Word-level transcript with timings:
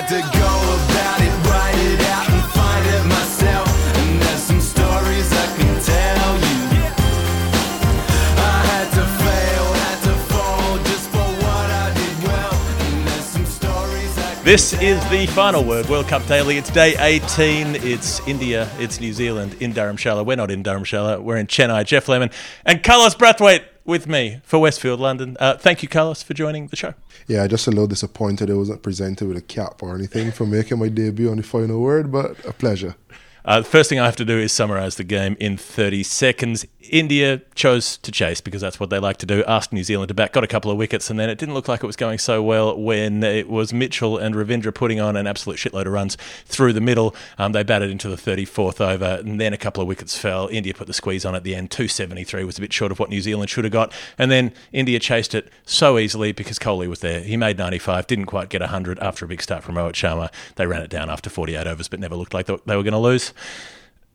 had 0.00 0.06
to 0.08 0.37
This 14.48 14.72
is 14.80 14.98
the 15.10 15.26
final 15.26 15.62
word, 15.62 15.90
World 15.90 16.08
Cup 16.08 16.26
Daily. 16.26 16.56
It's 16.56 16.70
day 16.70 16.96
18. 16.98 17.74
It's 17.84 18.26
India. 18.26 18.66
It's 18.78 18.98
New 18.98 19.12
Zealand 19.12 19.54
in 19.60 19.74
Dharamshala. 19.74 20.24
We're 20.24 20.36
not 20.36 20.50
in 20.50 20.62
Dharamshala. 20.62 21.20
We're 21.20 21.36
in 21.36 21.48
Chennai. 21.48 21.84
Geoff 21.84 22.08
Lemon 22.08 22.30
and 22.64 22.82
Carlos 22.82 23.14
Brathwaite 23.14 23.64
with 23.84 24.06
me 24.06 24.40
for 24.44 24.58
Westfield 24.58 25.00
London. 25.00 25.36
Uh, 25.38 25.58
thank 25.58 25.82
you, 25.82 25.88
Carlos, 25.90 26.22
for 26.22 26.32
joining 26.32 26.68
the 26.68 26.76
show. 26.76 26.94
Yeah, 27.26 27.46
just 27.46 27.66
a 27.66 27.70
little 27.70 27.86
disappointed 27.86 28.50
I 28.50 28.54
wasn't 28.54 28.82
presented 28.82 29.28
with 29.28 29.36
a 29.36 29.42
cap 29.42 29.82
or 29.82 29.94
anything 29.94 30.32
for 30.32 30.46
making 30.46 30.78
my 30.78 30.88
debut 30.88 31.30
on 31.30 31.36
the 31.36 31.42
final 31.42 31.82
word, 31.82 32.10
but 32.10 32.42
a 32.46 32.54
pleasure. 32.54 32.96
Uh, 33.48 33.60
the 33.60 33.64
first 33.64 33.88
thing 33.88 33.98
I 33.98 34.04
have 34.04 34.16
to 34.16 34.26
do 34.26 34.38
is 34.38 34.52
summarise 34.52 34.96
the 34.96 35.04
game 35.04 35.34
in 35.40 35.56
30 35.56 36.02
seconds. 36.02 36.66
India 36.82 37.40
chose 37.54 37.96
to 37.96 38.12
chase 38.12 38.42
because 38.42 38.60
that's 38.60 38.78
what 38.78 38.90
they 38.90 38.98
like 38.98 39.16
to 39.18 39.26
do. 39.26 39.42
Asked 39.44 39.72
New 39.72 39.84
Zealand 39.84 40.08
to 40.08 40.14
back, 40.14 40.34
got 40.34 40.44
a 40.44 40.46
couple 40.46 40.70
of 40.70 40.76
wickets, 40.76 41.08
and 41.08 41.18
then 41.18 41.30
it 41.30 41.38
didn't 41.38 41.54
look 41.54 41.66
like 41.66 41.82
it 41.82 41.86
was 41.86 41.96
going 41.96 42.18
so 42.18 42.42
well 42.42 42.78
when 42.78 43.22
it 43.22 43.48
was 43.48 43.72
Mitchell 43.72 44.18
and 44.18 44.34
Ravindra 44.34 44.74
putting 44.74 45.00
on 45.00 45.16
an 45.16 45.26
absolute 45.26 45.56
shitload 45.56 45.86
of 45.86 45.92
runs 45.92 46.18
through 46.44 46.74
the 46.74 46.82
middle. 46.82 47.14
Um, 47.38 47.52
they 47.52 47.62
batted 47.62 47.90
into 47.90 48.10
the 48.10 48.16
34th 48.16 48.82
over, 48.82 49.22
and 49.26 49.40
then 49.40 49.54
a 49.54 49.56
couple 49.58 49.80
of 49.80 49.88
wickets 49.88 50.18
fell. 50.18 50.48
India 50.48 50.74
put 50.74 50.86
the 50.86 50.92
squeeze 50.92 51.24
on 51.24 51.34
at 51.34 51.42
the 51.42 51.54
end. 51.54 51.70
273 51.70 52.44
was 52.44 52.58
a 52.58 52.60
bit 52.60 52.72
short 52.74 52.92
of 52.92 52.98
what 52.98 53.08
New 53.08 53.22
Zealand 53.22 53.48
should 53.48 53.64
have 53.64 53.72
got, 53.72 53.94
and 54.18 54.30
then 54.30 54.52
India 54.74 54.98
chased 54.98 55.34
it 55.34 55.50
so 55.64 55.98
easily 55.98 56.32
because 56.32 56.58
Kohli 56.58 56.86
was 56.86 57.00
there. 57.00 57.20
He 57.20 57.38
made 57.38 57.56
95, 57.56 58.06
didn't 58.06 58.26
quite 58.26 58.50
get 58.50 58.60
100 58.60 58.98
after 58.98 59.24
a 59.24 59.28
big 59.28 59.40
start 59.40 59.64
from 59.64 59.76
Rohit 59.76 59.92
Sharma. 59.92 60.30
They 60.56 60.66
ran 60.66 60.82
it 60.82 60.90
down 60.90 61.08
after 61.08 61.30
48 61.30 61.66
overs, 61.66 61.88
but 61.88 61.98
never 61.98 62.14
looked 62.14 62.34
like 62.34 62.44
they 62.44 62.76
were 62.76 62.82
going 62.82 62.92
to 62.92 62.98
lose 62.98 63.32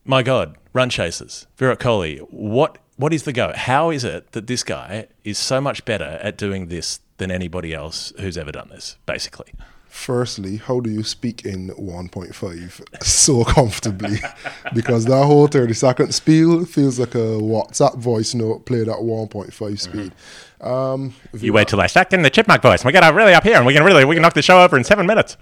my 0.05 0.23
God, 0.23 0.57
run 0.73 0.89
chasers, 0.89 1.47
Virat 1.57 1.79
Kohli. 1.79 2.19
What 2.29 2.77
what 2.95 3.13
is 3.13 3.23
the 3.23 3.33
go? 3.33 3.53
How 3.55 3.89
is 3.89 4.03
it 4.03 4.33
that 4.33 4.47
this 4.47 4.63
guy 4.63 5.07
is 5.23 5.37
so 5.37 5.59
much 5.59 5.83
better 5.85 6.19
at 6.21 6.37
doing 6.37 6.67
this 6.67 6.99
than 7.17 7.31
anybody 7.31 7.73
else 7.73 8.13
who's 8.19 8.37
ever 8.37 8.51
done 8.51 8.69
this? 8.69 8.97
Basically, 9.05 9.53
Firstly, 9.93 10.57
how 10.57 10.79
do 10.79 10.89
you 10.89 11.03
speak 11.03 11.45
in 11.45 11.69
1.5 11.69 13.03
so 13.03 13.43
comfortably? 13.43 14.17
because 14.73 15.05
that 15.05 15.23
whole 15.23 15.45
30 15.45 15.73
second 15.75 16.15
spiel 16.15 16.65
feels 16.65 16.97
like 16.97 17.13
a 17.13 17.37
WhatsApp 17.37 17.99
voice 17.99 18.33
note 18.33 18.65
played 18.65 18.89
at 18.89 18.97
1.5 18.97 19.79
speed. 19.79 20.11
Um, 20.59 21.13
if 21.31 21.43
you 21.43 21.53
wait 21.53 21.67
till 21.67 21.79
I 21.79 21.85
start 21.85 22.09
getting 22.09 22.23
the 22.23 22.31
chipmunk 22.31 22.63
voice. 22.63 22.83
We 22.83 22.91
get 22.91 23.03
up 23.03 23.13
really 23.13 23.35
up 23.35 23.43
here, 23.43 23.55
and 23.55 23.67
we 23.67 23.73
can 23.73 23.83
really 23.83 24.03
we 24.03 24.15
can 24.15 24.23
knock 24.23 24.33
the 24.33 24.41
show 24.41 24.63
over 24.63 24.75
in 24.75 24.83
seven 24.83 25.05
minutes. 25.05 25.37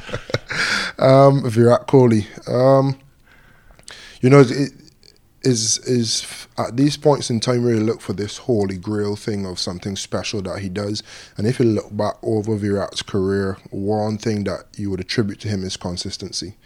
um, 0.99 1.49
Virat 1.49 1.87
Kohli. 1.87 2.27
Um, 2.49 2.99
you 4.21 4.29
know, 4.29 4.41
it 4.41 4.71
is 5.43 5.79
is 5.79 6.47
at 6.57 6.77
these 6.77 6.97
points 6.97 7.31
in 7.31 7.39
time 7.39 7.65
really 7.65 7.79
look 7.81 7.99
for 7.99 8.13
this 8.13 8.37
holy 8.37 8.77
grail 8.77 9.15
thing 9.15 9.45
of 9.45 9.59
something 9.59 9.95
special 9.95 10.41
that 10.43 10.59
he 10.59 10.69
does. 10.69 11.01
And 11.37 11.47
if 11.47 11.59
you 11.59 11.65
look 11.65 11.95
back 11.95 12.15
over 12.21 12.55
Virat's 12.55 13.01
career, 13.01 13.57
one 13.71 14.19
thing 14.19 14.43
that 14.43 14.65
you 14.77 14.91
would 14.91 14.99
attribute 14.99 15.39
to 15.41 15.47
him 15.47 15.63
is 15.63 15.77
consistency. 15.77 16.57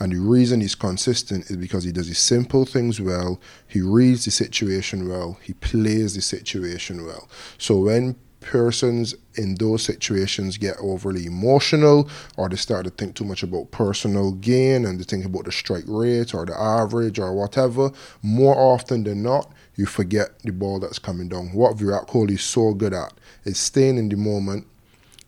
And 0.00 0.12
the 0.12 0.20
reason 0.20 0.62
he's 0.62 0.74
consistent 0.74 1.50
is 1.50 1.56
because 1.56 1.84
he 1.84 1.92
does 1.92 2.08
his 2.08 2.18
simple 2.18 2.64
things 2.64 3.00
well, 3.00 3.40
he 3.68 3.82
reads 3.82 4.24
the 4.24 4.30
situation 4.30 5.08
well, 5.08 5.38
he 5.42 5.52
plays 5.52 6.14
the 6.14 6.22
situation 6.22 7.04
well. 7.04 7.28
So 7.58 7.76
when 7.78 8.16
persons 8.42 9.14
in 9.36 9.54
those 9.54 9.82
situations 9.82 10.58
get 10.58 10.76
overly 10.80 11.26
emotional 11.26 12.08
or 12.36 12.48
they 12.48 12.56
start 12.56 12.84
to 12.84 12.90
think 12.90 13.14
too 13.14 13.24
much 13.24 13.42
about 13.42 13.70
personal 13.70 14.32
gain 14.32 14.84
and 14.84 14.98
they 14.98 15.04
think 15.04 15.24
about 15.24 15.44
the 15.44 15.52
strike 15.52 15.84
rate 15.86 16.34
or 16.34 16.44
the 16.44 16.58
average 16.58 17.18
or 17.18 17.34
whatever, 17.34 17.90
more 18.22 18.56
often 18.56 19.04
than 19.04 19.22
not, 19.22 19.50
you 19.76 19.86
forget 19.86 20.38
the 20.40 20.52
ball 20.52 20.78
that's 20.78 20.98
coming 20.98 21.28
down. 21.28 21.52
What 21.52 21.76
Virat 21.76 22.08
Kohli 22.08 22.32
is 22.32 22.42
so 22.42 22.74
good 22.74 22.92
at 22.92 23.12
is 23.44 23.58
staying 23.58 23.98
in 23.98 24.08
the 24.08 24.16
moment, 24.16 24.66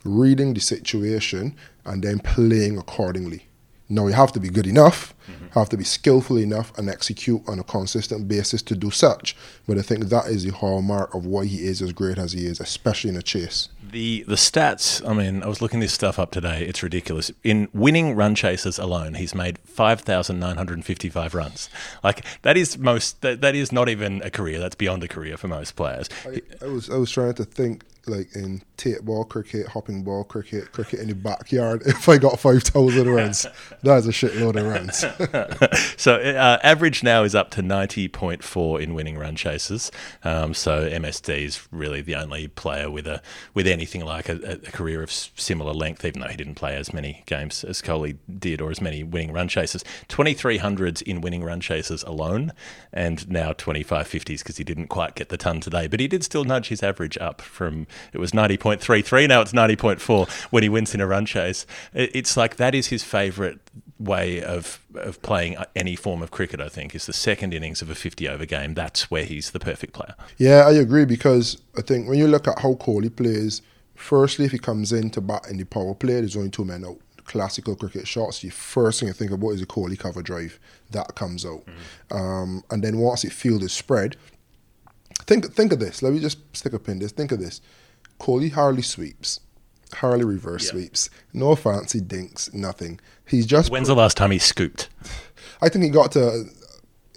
reading 0.05 0.55
the 0.55 0.61
situation, 0.61 1.57
and 1.85 2.03
then 2.03 2.19
playing 2.19 2.79
accordingly. 2.79 3.47
Now 3.89 4.07
you 4.07 4.15
have 4.15 4.33
to 4.33 4.41
be 4.41 4.49
good 4.49 4.67
enough, 4.67 5.15
Mm-hmm. 5.25 5.59
have 5.59 5.71
to 5.71 5.79
be 5.79 5.85
skillful 5.85 6.37
enough 6.37 6.77
and 6.79 6.87
execute 6.91 7.41
on 7.49 7.59
a 7.59 7.63
consistent 7.63 8.29
basis 8.29 8.61
to 8.61 8.77
do 8.77 8.91
such. 8.91 9.35
But 9.67 9.79
I 9.79 9.81
think 9.83 10.11
that 10.11 10.27
is 10.27 10.45
the 10.45 10.51
hallmark 10.53 11.15
of 11.15 11.25
why 11.25 11.47
he 11.47 11.65
is 11.65 11.81
as 11.81 11.95
great 11.95 12.19
as 12.19 12.33
he 12.33 12.45
is, 12.45 12.61
especially 12.61 13.09
in 13.09 13.17
a 13.17 13.23
chase. 13.23 13.71
The 13.91 14.25
the 14.29 14.35
stats. 14.35 15.01
I 15.09 15.15
mean, 15.15 15.43
I 15.43 15.47
was 15.47 15.63
looking 15.63 15.81
this 15.81 15.95
stuff 15.95 16.19
up 16.19 16.31
today. 16.31 16.67
It's 16.67 16.83
ridiculous. 16.83 17.31
In 17.43 17.69
winning 17.73 18.15
run 18.15 18.35
chases 18.35 18.79
alone, 18.79 19.15
he's 19.15 19.35
made 19.35 19.59
five 19.61 20.03
thousand 20.03 20.41
nine 20.41 20.57
hundred 20.59 20.75
and 20.75 20.85
fifty 20.85 21.09
five 21.09 21.35
runs. 21.35 21.71
Like 22.03 22.23
that 22.43 22.59
is 22.59 22.77
most. 22.77 23.23
That, 23.23 23.41
that 23.41 23.55
is 23.55 23.73
not 23.73 23.89
even 23.89 24.21
a 24.21 24.31
career. 24.31 24.59
That's 24.59 24.75
beyond 24.77 25.03
a 25.05 25.09
career 25.09 25.39
for 25.39 25.49
most 25.49 25.75
players. 25.75 26.11
I, 26.27 26.43
I 26.63 26.67
was 26.69 26.91
I 26.91 26.97
was 26.97 27.11
trying 27.11 27.33
to 27.35 27.45
think 27.47 27.83
like 28.07 28.35
in 28.35 28.63
tape 28.77 29.03
ball 29.03 29.25
cricket, 29.25 29.69
hopping 29.69 30.03
ball 30.03 30.25
cricket, 30.25 30.73
cricket 30.73 31.01
in 31.01 31.09
the 31.09 31.15
backyard. 31.15 31.83
If 31.95 32.09
I 32.09 32.19
got 32.19 32.39
five 32.39 32.63
thousand 32.63 33.09
runs, 33.09 33.47
that 33.83 33.97
is 33.99 34.07
a 34.07 34.11
shitload 34.11 34.57
of 34.57 34.67
runs. 34.67 35.97
so 36.01 36.17
uh, 36.17 36.59
average 36.63 37.03
now 37.03 37.23
is 37.23 37.35
up 37.35 37.51
to 37.53 37.63
90.4 37.63 38.81
in 38.81 38.95
winning 38.95 39.17
run 39.17 39.37
chases. 39.37 39.91
Um, 40.23 40.53
so 40.53 40.89
MSD 40.89 41.45
is 41.45 41.67
really 41.71 42.03
the 42.03 42.17
only 42.17 42.49
player 42.49 42.91
with 42.91 43.07
a 43.07 43.23
with 43.55 43.67
anything 43.67 44.05
like 44.05 44.29
a, 44.29 44.53
a 44.53 44.57
career 44.73 45.03
of 45.03 45.11
similar 45.11 45.73
length, 45.73 46.05
even 46.05 46.21
though 46.21 46.29
he 46.29 46.37
didn't 46.37 46.57
play 46.57 46.77
as 46.77 46.93
many 46.93 47.23
games 47.27 47.65
as 47.65 47.81
Kohli 47.81 48.19
did 48.39 48.61
or 48.61 48.71
as 48.71 48.81
many 48.81 49.03
winning 49.03 49.33
run 49.33 49.49
chases. 49.49 49.85
2300s 50.09 51.01
in 51.03 51.21
winning 51.21 51.45
run 51.45 51.61
chases 51.61 52.03
alone, 52.03 52.53
and 52.93 53.31
now 53.31 53.53
2550s 53.53 54.39
because 54.39 54.57
he 54.57 54.65
didn't 54.65 54.89
quite 54.89 55.15
get 55.15 55.29
the 55.29 55.37
ton 55.37 55.61
today, 55.61 55.87
but 55.87 56.01
he 56.01 56.09
did 56.09 56.25
still 56.25 56.45
nudge 56.45 56.69
his 56.69 56.83
average 56.83 57.17
up 57.19 57.41
from 57.41 57.87
it 58.13 58.19
was 58.19 58.33
90.33, 58.33 59.29
now 59.29 59.41
it's 59.41 59.53
90.4 59.53 60.31
when 60.51 60.63
he 60.63 60.69
wins 60.69 60.95
in 60.95 61.01
a 61.01 61.07
run 61.07 61.27
chase. 61.27 61.67
It's 61.93 62.37
like 62.37 62.57
that 62.57 62.75
is 62.75 62.89
his 62.89 63.03
favourite 63.03 63.59
way 63.99 64.43
of 64.43 64.81
of 64.97 65.21
playing 65.23 65.57
any 65.75 65.97
form 65.97 66.23
of 66.23 66.31
cricket. 66.31 66.61
I 66.61 66.69
think 66.69 66.95
is 66.95 67.07
the 67.07 67.13
second 67.13 67.55
innings 67.55 67.83
of 67.83 67.91
a 67.91 67.95
fifty 67.95 68.29
over 68.29 68.47
game. 68.47 68.75
That's 68.75 69.11
where 69.11 69.25
he's 69.25 69.51
the 69.51 69.61
perfect 69.61 69.93
player. 69.93 70.15
Yeah, 70.37 70.65
I 70.67 70.73
agree 70.73 71.05
because 71.05 71.61
I 71.77 71.83
think 71.83 72.09
when 72.09 72.19
you 72.19 72.29
look 72.29 72.47
at 72.49 72.59
how 72.61 72.75
Kohli 72.75 73.15
plays, 73.15 73.63
firstly, 73.95 74.45
if 74.45 74.53
he 74.53 74.59
comes 74.59 74.93
in 74.93 75.11
to 75.11 75.21
bat 75.21 75.47
in 75.51 75.57
the 75.57 75.65
power 75.65 75.95
play, 75.95 76.15
there's 76.15 76.37
only 76.37 76.51
two 76.51 76.65
men 76.65 76.85
out. 76.85 76.99
Classical 77.25 77.75
cricket 77.75 78.07
shots, 78.07 78.41
the 78.41 78.51
first 78.51 79.01
thing 79.01 79.09
you 79.09 79.15
think 79.15 79.31
about 79.31 79.51
is 79.51 79.63
a 79.63 79.67
Kohli 79.67 79.99
cover 79.99 80.23
drive. 80.23 80.61
That 80.91 81.15
comes 81.15 81.47
out. 81.47 81.65
Um, 82.11 82.63
and 82.71 82.85
then 82.85 82.99
once 82.99 83.23
the 83.23 83.31
field 83.31 83.63
is 83.63 83.73
spread, 83.73 84.17
think 85.21 85.53
think 85.55 85.73
of 85.73 85.79
this. 85.79 86.03
Let 86.03 86.13
me 86.13 86.21
just 86.21 86.39
stick 86.55 86.73
a 86.73 86.79
pin 86.79 86.99
this. 86.99 87.13
Think 87.13 87.33
of 87.33 87.41
this. 87.41 87.61
Kohli 88.21 88.53
hardly 88.53 88.83
sweeps, 88.83 89.41
hardly 89.95 90.25
reverse 90.25 90.65
Yeah. 90.65 90.71
sweeps. 90.71 91.11
No 91.33 91.55
fancy 91.57 92.01
dinks, 92.01 92.53
nothing. 92.53 93.01
He's 93.27 93.47
just 93.47 93.71
When's 93.71 93.89
the 93.89 93.95
last 93.95 94.17
time 94.17 94.31
he 94.31 94.39
scooped? 94.39 94.89
I 95.61 95.69
think 95.69 95.85
he 95.85 95.91
got 95.91 96.13
to 96.13 96.47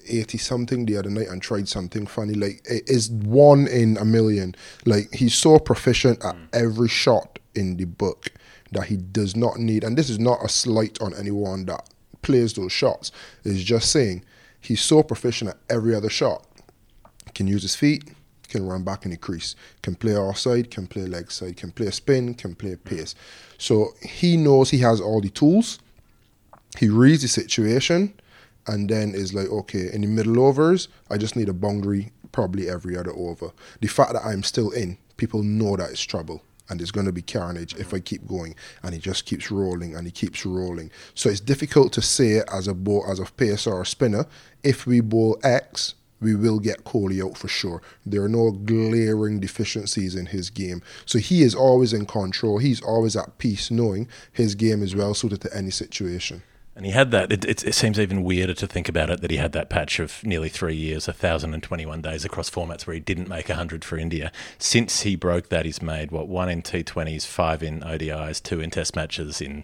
80 0.08 0.38
something 0.38 0.86
the 0.86 0.98
other 0.98 1.10
night 1.10 1.28
and 1.28 1.42
tried 1.42 1.68
something 1.68 2.08
funny. 2.08 2.34
Like, 2.34 2.62
it 2.66 2.90
is 2.90 3.10
one 3.10 3.68
in 3.68 3.98
a 3.98 4.06
million. 4.06 4.56
Like, 4.86 5.14
he's 5.14 5.36
so 5.36 5.60
proficient 5.60 6.24
at 6.24 6.36
hmm. 6.36 6.44
every 6.54 6.88
shot 6.88 7.40
in 7.56 7.78
the 7.78 7.86
book 7.86 8.32
that 8.72 8.86
he 8.86 8.98
does 8.98 9.36
not 9.36 9.58
need. 9.58 9.84
And 9.84 9.98
this 9.98 10.10
is 10.10 10.20
not 10.20 10.44
a 10.44 10.50
slight 10.50 11.02
on 11.02 11.14
anyone 11.14 11.66
that 11.66 11.90
plays 12.22 12.54
those 12.54 12.72
shots. 12.72 13.12
It's 13.44 13.64
just 13.64 13.92
saying 13.92 14.24
he's 14.60 14.82
so 14.82 15.04
proficient 15.04 15.52
at 15.52 15.58
every 15.70 15.96
other 15.96 16.10
shot. 16.10 16.46
Can 17.34 17.48
use 17.48 17.62
his 17.62 17.76
feet, 17.76 18.10
can 18.48 18.66
run 18.66 18.84
back 18.84 19.06
in 19.06 19.12
the 19.12 19.18
crease, 19.18 19.56
can 19.82 19.96
play 19.96 20.16
offside, 20.16 20.72
can 20.72 20.88
play 20.88 21.06
leg 21.06 21.32
side, 21.32 21.58
can 21.58 21.72
play 21.72 21.88
a 21.88 21.92
spin, 21.92 22.34
can 22.34 22.56
play 22.56 22.76
pace. 22.76 23.16
So 23.58 23.94
he 24.02 24.38
knows 24.38 24.70
he 24.70 24.80
has 24.80 25.02
all 25.02 25.22
the 25.22 25.30
tools 25.30 25.80
he 26.78 26.90
reads 26.90 27.24
the 27.24 27.28
situation 27.28 28.14
and 28.68 28.90
then 28.90 29.16
is 29.16 29.34
like, 29.34 29.48
okay, 29.48 29.90
in 29.92 30.02
the 30.02 30.08
middle 30.08 30.40
overs, 30.46 30.90
I 31.10 31.18
just 31.18 31.36
need 31.36 31.50
a 31.50 31.54
boundary 31.54 32.12
probably 32.32 32.70
every 32.70 32.98
other 32.98 33.14
over. 33.14 33.52
The 33.82 33.88
fact 33.88 34.14
that 34.14 34.26
I'm 34.26 34.44
still 34.44 34.72
in, 34.72 34.98
people 35.18 35.42
know 35.42 35.76
that 35.78 35.90
it's 35.90 36.02
trouble 36.02 36.44
and 36.70 36.82
it's 36.82 36.92
going 36.92 37.06
to 37.06 37.14
be 37.14 37.22
carnage 37.22 37.74
if 37.76 37.94
I 37.94 38.00
keep 38.00 38.28
going. 38.28 38.56
And 38.84 38.94
he 38.94 39.00
just 39.00 39.26
keeps 39.26 39.50
rolling 39.50 39.96
and 39.96 40.06
he 40.06 40.12
keeps 40.12 40.46
rolling. 40.46 40.92
So 41.16 41.30
it's 41.30 41.40
difficult 41.40 41.94
to 41.94 42.02
say 42.02 42.42
as 42.52 42.68
a 42.68 42.74
bowl, 42.74 43.06
as 43.10 43.20
a 43.20 43.26
pacer 43.26 43.72
or 43.72 43.82
a 43.82 43.86
spinner, 43.86 44.26
if 44.64 44.86
we 44.86 45.00
bowl 45.00 45.40
X, 45.44 45.96
we 46.20 46.36
will 46.36 46.60
get 46.60 46.84
Kohli 46.84 47.24
out 47.24 47.38
for 47.38 47.48
sure. 47.48 47.82
There 48.06 48.24
are 48.24 48.30
no 48.30 48.52
glaring 48.52 49.40
deficiencies 49.40 50.16
in 50.16 50.28
his 50.28 50.50
game. 50.50 50.82
So 51.06 51.20
he 51.20 51.44
is 51.44 51.54
always 51.54 51.94
in 51.94 52.06
control. 52.06 52.58
He's 52.58 52.82
always 52.82 53.16
at 53.16 53.38
peace 53.38 53.70
knowing 53.72 54.08
his 54.32 54.56
game 54.56 54.82
is 54.82 54.96
well 54.96 55.14
suited 55.14 55.42
to 55.42 55.56
any 55.56 55.72
situation. 55.72 56.44
And 56.78 56.86
he 56.86 56.92
had 56.92 57.10
that. 57.10 57.32
It, 57.32 57.44
it, 57.44 57.64
it 57.64 57.74
seems 57.74 58.00
even 58.00 58.24
weirder 58.24 58.54
to 58.54 58.68
think 58.68 58.88
about 58.88 59.10
it 59.10 59.22
that 59.22 59.32
he 59.32 59.38
had 59.38 59.52
that 59.54 59.68
patch 59.68 60.00
of 60.00 60.24
nearly 60.24 60.48
three 60.48 60.76
years, 60.76 61.08
1,021 61.08 62.04
days 62.04 62.24
across 62.24 62.52
formats 62.52 62.86
where 62.86 62.94
he 62.94 63.00
didn't 63.00 63.28
make 63.28 63.50
100 63.50 63.84
for 63.84 63.98
India. 63.98 64.32
Since 64.60 65.02
he 65.02 65.16
broke 65.16 65.50
that, 65.50 65.66
he's 65.66 65.82
made, 65.82 66.12
what, 66.12 66.28
one 66.28 66.50
in 66.50 66.62
T20s, 66.62 67.26
five 67.26 67.64
in 67.64 67.80
ODIs, 67.80 68.44
two 68.44 68.62
in 68.62 68.70
Test 68.70 68.96
matches, 68.96 69.42
in 69.42 69.64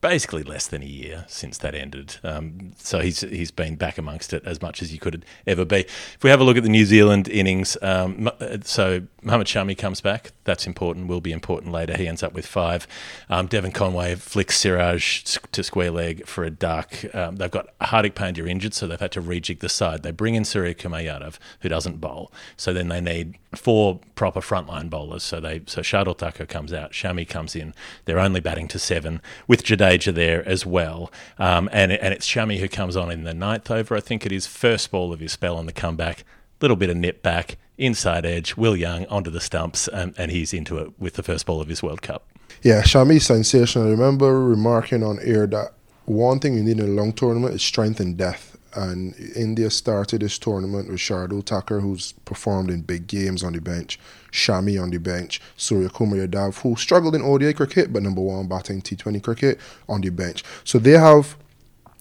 basically 0.00 0.42
less 0.42 0.66
than 0.66 0.82
a 0.82 0.86
year 0.86 1.24
since 1.28 1.58
that 1.58 1.74
ended. 1.74 2.16
Um, 2.22 2.72
so 2.78 3.00
he's 3.00 3.20
he's 3.20 3.50
been 3.50 3.76
back 3.76 3.98
amongst 3.98 4.32
it 4.32 4.42
as 4.44 4.62
much 4.62 4.82
as 4.82 4.90
he 4.90 4.98
could 4.98 5.24
ever 5.46 5.64
be. 5.64 5.80
If 5.80 6.18
we 6.22 6.30
have 6.30 6.40
a 6.40 6.44
look 6.44 6.56
at 6.56 6.62
the 6.62 6.68
New 6.68 6.84
Zealand 6.84 7.28
innings, 7.28 7.76
um, 7.82 8.30
so 8.62 9.02
Mohamed 9.22 9.46
Shami 9.46 9.76
comes 9.76 10.00
back. 10.00 10.32
That's 10.44 10.66
important. 10.66 11.08
Will 11.08 11.20
be 11.20 11.32
important 11.32 11.72
later. 11.72 11.96
He 11.96 12.06
ends 12.06 12.22
up 12.22 12.32
with 12.32 12.46
five. 12.46 12.86
Um, 13.28 13.46
Devon 13.46 13.72
Conway 13.72 14.14
flicks 14.14 14.56
Siraj 14.58 15.22
to 15.52 15.62
square 15.62 15.90
leg 15.90 16.26
for 16.26 16.44
a 16.44 16.50
duck. 16.50 16.94
Um, 17.14 17.36
they've 17.36 17.50
got 17.50 17.76
Hardik 17.80 18.12
Pandya 18.12 18.48
injured, 18.48 18.74
so 18.74 18.86
they've 18.86 19.00
had 19.00 19.12
to 19.12 19.22
rejig 19.22 19.60
the 19.60 19.68
side. 19.68 20.02
They 20.02 20.12
bring 20.12 20.34
in 20.34 20.44
Suryakumar 20.44 21.04
Yadav, 21.04 21.38
who 21.60 21.68
doesn't 21.68 22.00
bowl. 22.00 22.32
So 22.56 22.72
then 22.72 22.88
they 22.88 23.00
need 23.00 23.38
four 23.54 24.00
proper 24.14 24.40
frontline 24.40 24.90
bowlers. 24.90 25.22
So 25.22 25.40
they 25.40 25.62
so 25.66 25.80
Shardul 25.80 26.16
Thakur 26.16 26.46
comes 26.46 26.72
out, 26.72 26.92
Shami 26.92 27.28
comes 27.28 27.56
in. 27.56 27.74
They're 28.04 28.18
only 28.18 28.40
batting 28.40 28.68
to 28.68 28.78
seven 28.78 29.20
with 29.46 29.62
Jadeja 29.88 30.14
there 30.14 30.48
as 30.48 30.66
well, 30.66 31.10
um, 31.38 31.68
and 31.72 31.92
and 31.92 32.12
it's 32.14 32.26
Shami 32.26 32.58
who 32.58 32.68
comes 32.68 32.96
on 32.96 33.10
in 33.10 33.24
the 33.24 33.34
ninth 33.34 33.70
over. 33.70 33.96
I 33.96 34.00
think 34.00 34.26
it 34.26 34.32
is 34.32 34.46
first 34.46 34.90
ball 34.90 35.12
of 35.12 35.20
his 35.20 35.32
spell 35.32 35.56
on 35.56 35.66
the 35.66 35.72
comeback. 35.72 36.24
Little 36.60 36.76
bit 36.76 36.90
of 36.90 36.96
nip 36.96 37.22
back, 37.22 37.56
inside 37.76 38.26
edge. 38.26 38.56
Will 38.56 38.76
Young 38.76 39.06
onto 39.06 39.30
the 39.30 39.40
stumps, 39.40 39.88
um, 39.92 40.14
and 40.18 40.30
he's 40.30 40.52
into 40.52 40.78
it 40.78 40.92
with 40.98 41.14
the 41.14 41.22
first 41.22 41.46
ball 41.46 41.60
of 41.60 41.68
his 41.68 41.82
World 41.82 42.02
Cup. 42.02 42.26
Yeah, 42.62 42.82
Shami's 42.82 43.26
sensational. 43.26 43.86
I 43.86 43.90
remember 43.90 44.44
remarking 44.44 45.02
on 45.02 45.18
air 45.20 45.46
that 45.46 45.74
one 46.06 46.40
thing 46.40 46.54
you 46.54 46.62
need 46.62 46.80
in 46.80 46.84
a 46.84 46.88
long 46.88 47.12
tournament 47.12 47.54
is 47.54 47.62
strength 47.62 48.00
and 48.00 48.16
depth. 48.16 48.56
And 48.74 49.14
India 49.34 49.70
started 49.70 50.20
this 50.20 50.38
tournament 50.38 50.88
with 50.88 50.98
Shardul 50.98 51.44
Thakur, 51.46 51.80
who's 51.80 52.12
performed 52.24 52.70
in 52.70 52.82
big 52.82 53.06
games 53.06 53.42
on 53.42 53.52
the 53.52 53.60
bench, 53.60 53.98
Shami 54.32 54.80
on 54.80 54.90
the 54.90 54.98
bench, 54.98 55.40
Suryakumar 55.56 56.26
Yadav, 56.26 56.60
who 56.62 56.76
struggled 56.76 57.14
in 57.14 57.22
ODI 57.22 57.52
cricket, 57.52 57.92
but 57.92 58.02
number 58.02 58.20
one 58.20 58.48
batting 58.48 58.82
T20 58.82 59.22
cricket 59.22 59.58
on 59.88 60.00
the 60.00 60.10
bench. 60.10 60.44
So 60.64 60.78
they 60.78 60.92
have 60.92 61.36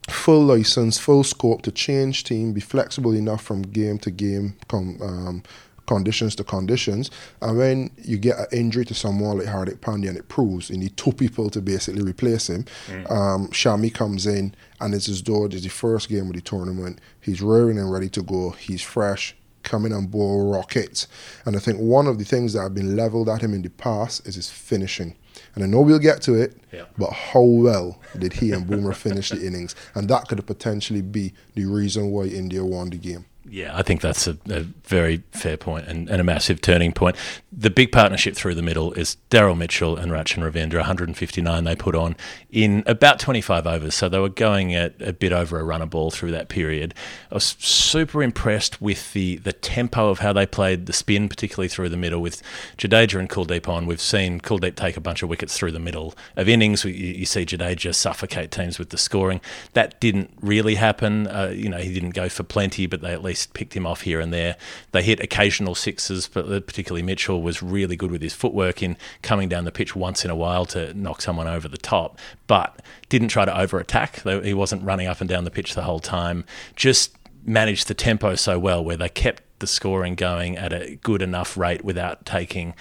full 0.10 0.44
license, 0.44 0.98
full 0.98 1.24
scope 1.24 1.62
to 1.64 1.72
change 1.72 2.24
team, 2.24 2.54
be 2.54 2.62
flexible 2.62 3.14
enough 3.14 3.44
from 3.44 3.62
game 3.62 3.98
to 4.00 4.12
game, 4.12 4.56
com, 4.68 4.98
um, 5.02 5.44
conditions 5.88 6.36
to 6.36 6.44
conditions. 6.44 7.10
And 7.42 7.58
when 7.58 7.92
you 8.04 8.18
get 8.18 8.38
an 8.38 8.46
injury 8.52 8.86
to 8.86 8.94
someone 8.94 9.40
like 9.40 9.48
Hardik 9.48 9.80
Pandya 9.80 10.10
and 10.10 10.18
it 10.18 10.28
proves 10.28 10.70
you 10.70 10.78
need 10.78 10.96
two 10.98 11.14
people 11.14 11.50
to 11.50 11.62
basically 11.62 12.04
replace 12.04 12.50
him, 12.50 12.66
mm. 12.88 13.12
um, 13.12 13.48
Shami 13.48 13.94
comes 13.94 14.28
in 14.28 14.54
and 14.80 14.94
it's 14.94 15.08
his 15.08 15.22
door. 15.22 15.48
It's 15.48 15.64
the 15.64 15.70
first 15.70 16.10
game 16.10 16.28
of 16.28 16.34
the 16.34 16.42
tournament. 16.42 17.00
He's 17.20 17.42
rearing 17.42 17.80
and 17.80 17.92
ready 17.92 18.10
to 18.10 18.22
go. 18.22 18.52
He's 18.52 18.82
fresh, 18.82 19.36
coming 19.68 19.94
on 19.94 20.08
board 20.08 20.56
rockets. 20.56 21.08
And 21.46 21.56
I 21.56 21.60
think 21.60 21.80
one 21.80 22.08
of 22.08 22.18
the 22.18 22.25
things 22.25 22.54
that 22.54 22.62
have 22.62 22.74
been 22.74 22.96
leveled 22.96 23.30
at 23.30 23.42
him 23.42 23.54
in 23.54 23.62
the 23.62 23.69
past 23.69 24.25
is 24.28 24.36
his 24.36 24.50
finishing. 24.50 25.16
And 25.54 25.64
I 25.64 25.68
know 25.68 25.81
we'll 25.81 26.00
get 26.00 26.22
to 26.24 26.34
it, 26.36 26.58
yeah. 26.72 26.86
but 26.98 27.12
how 27.12 27.42
well 27.42 28.00
did 28.18 28.34
he 28.34 28.52
and 28.52 28.66
Boomer 28.66 28.94
finish 29.08 29.30
the 29.30 29.46
innings? 29.46 29.75
And 29.94 30.10
that 30.10 30.28
could 30.28 30.44
potentially 30.48 31.02
be 31.02 31.34
the 31.56 31.66
reason 31.66 32.12
why 32.12 32.24
India 32.24 32.64
won 32.64 32.90
the 32.90 32.98
game. 32.98 33.25
Yeah, 33.50 33.78
I 33.78 33.82
think 33.82 34.02
that's 34.02 34.28
a, 34.28 34.38
a 34.50 34.62
very 34.84 35.24
fair 35.32 35.56
point 35.56 35.88
and, 35.88 36.10
and, 36.10 36.20
a 36.20 36.24
massive 36.24 36.60
turning 36.60 36.92
point. 36.92 37.16
The 37.52 37.70
big 37.70 37.94
partnership 37.94 38.36
through 38.36 38.56
the 38.56 38.62
middle 38.62 38.92
is 38.94 39.16
Daryl 39.30 39.58
Mitchell 39.58 39.96
and 39.96 40.12
Rachin 40.12 40.44
Ravindra, 40.44 40.80
159 40.80 41.64
they 41.64 41.76
put 41.76 41.96
on 41.96 42.18
in 42.52 42.84
about 42.86 43.20
25 43.20 43.66
overs. 43.66 43.96
So 43.96 44.10
they 44.10 44.20
were 44.20 44.28
going 44.28 44.76
at 44.76 45.02
a 45.02 45.14
bit 45.14 45.32
over 45.32 45.60
a 45.60 45.64
run 45.64 45.82
a 45.82 45.86
ball 45.86 46.12
through 46.12 46.32
that 46.32 46.50
period. 46.50 46.94
I 47.32 47.36
was 47.36 47.56
super 47.60 48.22
impressed 48.22 48.82
with 48.82 49.14
the, 49.14 49.38
the 49.38 49.54
tempo 49.54 50.10
of 50.10 50.20
how 50.20 50.34
they 50.34 50.46
played 50.46 50.86
the 50.86 50.94
spin, 50.94 51.30
particularly 51.30 51.70
through 51.70 51.90
the 51.90 51.98
middle 51.98 52.22
with 52.22 52.42
Jadeja 52.78 53.18
and 53.18 53.30
Kuldeep 53.30 53.70
on. 53.70 53.86
We've 53.86 54.02
seen 54.02 54.42
Kuldeep 54.42 54.76
take 54.76 54.98
a 54.98 55.02
bunch 55.02 55.24
of 55.24 55.30
wickets 55.30 55.58
through 55.58 55.72
the 55.72 55.80
middle 55.80 56.16
of 56.36 56.50
innings. 56.50 56.84
You, 56.84 56.92
you 56.92 57.26
see 57.26 57.46
Jadeja 57.46 57.96
suffocate 57.96 58.52
teams 58.52 58.78
with 58.78 58.90
the 58.90 58.98
scoring. 58.98 59.40
That 59.72 60.02
didn't 60.02 60.32
really 60.42 60.76
happen. 60.76 61.28
Uh, 61.28 61.54
you 61.56 61.70
know, 61.70 61.78
he 61.78 61.94
didn't 61.94 62.12
go 62.12 62.28
for 62.28 62.44
plenty, 62.44 62.88
but 62.88 63.02
they 63.02 63.14
at 63.14 63.24
least 63.24 63.37
picked 63.45 63.75
him 63.75 63.86
off 63.86 64.01
here 64.01 64.19
and 64.19 64.34
there. 64.34 64.57
They 64.92 65.04
hit 65.04 65.19
occasional 65.19 65.75
sixes, 65.75 66.28
but 66.28 66.48
particularly 66.66 67.04
Mitchell 67.04 67.42
was 67.42 67.62
really 67.62 67.95
good 67.95 68.12
with 68.12 68.22
his 68.22 68.34
footwork 68.34 68.81
in 68.81 68.98
coming 69.22 69.48
down 69.48 69.66
the 69.66 69.72
pitch 69.72 69.95
once 69.95 70.25
in 70.25 70.31
a 70.31 70.36
while 70.36 70.66
to 70.68 70.94
knock 70.94 71.22
someone 71.22 71.48
over 71.48 71.68
the 71.68 71.78
top, 71.78 72.18
but 72.48 72.81
didn't 73.10 73.30
try 73.30 73.45
to 73.45 73.57
over 73.57 73.80
attack. 73.80 74.24
He 74.24 74.54
wasn't 74.54 74.84
running 74.84 75.07
up 75.07 75.22
and 75.22 75.30
down 75.30 75.44
the 75.44 75.51
pitch 75.51 75.75
the 75.75 75.84
whole 75.84 76.00
time. 76.00 76.45
Just 76.75 77.17
managed 77.48 77.88
the 77.88 77.94
tempo 77.94 78.36
so 78.36 78.60
well 78.60 78.84
where 78.84 78.98
they 78.98 79.10
kept 79.10 79.42
the 79.60 79.68
scoring 79.68 80.14
going 80.14 80.56
at 80.56 80.72
a 80.72 80.96
good 80.98 81.22
enough 81.22 81.58
rate 81.58 81.84
without 81.84 82.26
taking 82.26 82.76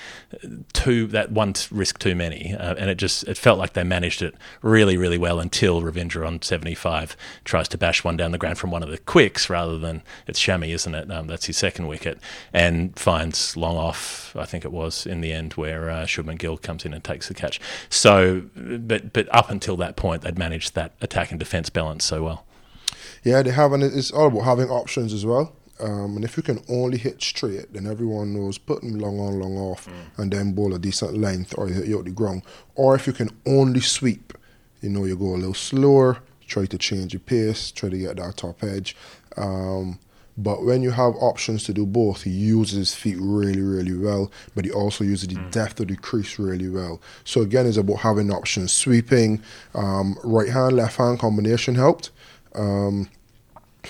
two 0.75 1.07
that 1.07 1.33
one 1.33 1.55
risk 1.71 1.99
too 1.99 2.15
many, 2.15 2.55
uh, 2.55 2.75
and 2.75 2.91
it 2.91 2.97
just 2.97 3.25
it 3.25 3.39
felt 3.39 3.59
like 3.59 3.73
they 3.73 3.85
managed 3.85 4.21
it 4.21 4.35
really 4.61 4.97
really 4.97 5.17
well 5.17 5.41
until 5.41 5.81
Ravindra 5.81 6.27
on 6.27 6.43
seventy 6.43 6.75
five 6.75 7.17
tries 7.45 7.69
to 7.69 7.79
bash 7.79 8.05
one 8.05 8.17
down 8.17 8.33
the 8.33 8.39
ground 8.39 8.59
from 8.59 8.71
one 8.71 8.83
of 8.83 8.91
the 8.91 8.99
quicks 8.99 9.49
rather 9.49 9.79
than 9.79 10.03
it's 10.27 10.41
Shami, 10.41 10.69
isn't 10.75 10.95
it? 10.95 11.11
Um, 11.11 11.27
that's 11.29 11.47
his 11.47 11.57
second 11.57 11.87
wicket, 11.87 12.19
and 12.53 12.99
finds 12.99 13.57
long 13.57 13.77
off. 13.77 14.35
I 14.37 14.45
think 14.45 14.65
it 14.65 14.73
was 14.73 15.07
in 15.07 15.23
the 15.23 15.33
end 15.33 15.55
where 15.55 15.89
uh, 15.89 16.05
Shubman 16.05 16.39
Gill 16.39 16.59
comes 16.59 16.85
in 16.85 16.93
and 16.93 17.03
takes 17.03 17.29
the 17.29 17.35
catch. 17.35 17.59
So, 17.89 18.43
but 18.55 19.15
but 19.15 19.35
up 19.35 19.51
until 19.51 19.77
that 19.79 19.97
point, 19.97 20.23
they'd 20.23 20.39
managed 20.39 20.75
that 20.75 20.93
attack 21.01 21.31
and 21.31 21.41
defence 21.41 21.71
balance 21.71 22.05
so 22.05 22.23
well. 22.23 22.46
Yeah, 23.27 23.43
they 23.43 23.51
have, 23.51 23.73
and 23.73 23.83
it's 23.83 24.13
all 24.13 24.29
about 24.29 24.45
having 24.45 24.69
options 24.69 25.13
as 25.13 25.27
well. 25.27 25.53
Um, 25.81 26.15
and 26.15 26.25
if 26.25 26.37
you 26.37 26.45
can 26.45 26.63
only 26.69 26.97
hit 26.97 27.21
straight, 27.21 27.73
then 27.73 27.85
everyone 27.85 28.33
knows 28.33 28.57
put 28.57 28.83
them 28.83 29.01
long 29.01 29.19
on, 29.19 29.41
long 29.41 29.59
off, 29.59 29.89
mm. 29.89 29.93
and 30.19 30.33
then 30.33 30.53
bowl 30.53 30.73
a 30.73 30.79
decent 30.79 31.19
length 31.19 31.53
or 31.59 31.67
hit 31.67 31.87
you 31.87 31.99
out 31.99 32.05
the 32.05 32.13
ground. 32.13 32.43
Or 32.77 32.95
if 32.95 33.05
you 33.09 33.13
can 33.13 33.31
only 33.45 33.81
sweep, 33.81 34.33
you 34.81 34.91
know, 34.91 35.07
you 35.07 35.17
go 35.17 35.35
a 35.35 35.43
little 35.43 35.55
slower, 35.55 36.19
try 36.47 36.67
to 36.67 36.79
change 36.79 37.15
your 37.15 37.21
pace, 37.21 37.73
try 37.73 37.89
to 37.89 37.99
get 37.99 38.17
that 38.19 38.37
top 38.37 38.63
edge. 38.63 38.95
Um, 39.37 39.99
but 40.39 40.65
when 40.65 40.83
you 40.83 40.93
have 40.93 41.17
options 41.17 41.65
to 41.65 41.73
do 41.73 41.85
both, 41.85 42.23
he 42.23 42.31
uses 42.31 42.77
his 42.79 42.95
feet 42.95 43.17
really, 43.19 43.61
really 43.61 43.97
well, 43.97 44.31
but 44.55 44.65
he 44.65 44.71
also 44.71 45.03
uses 45.03 45.27
the 45.27 45.35
mm. 45.35 45.51
depth 45.51 45.81
of 45.81 45.89
the 45.89 45.97
crease 45.97 46.39
really 46.39 46.69
well. 46.69 47.01
So 47.25 47.41
again, 47.41 47.67
it's 47.67 47.77
about 47.77 47.99
having 47.99 48.31
options. 48.31 48.73
Sweeping, 48.73 49.43
um, 49.75 50.17
right 50.23 50.51
hand, 50.51 50.77
left 50.77 50.99
hand 50.99 51.19
combination 51.19 51.75
helped. 51.75 52.13
Um, 52.57 53.09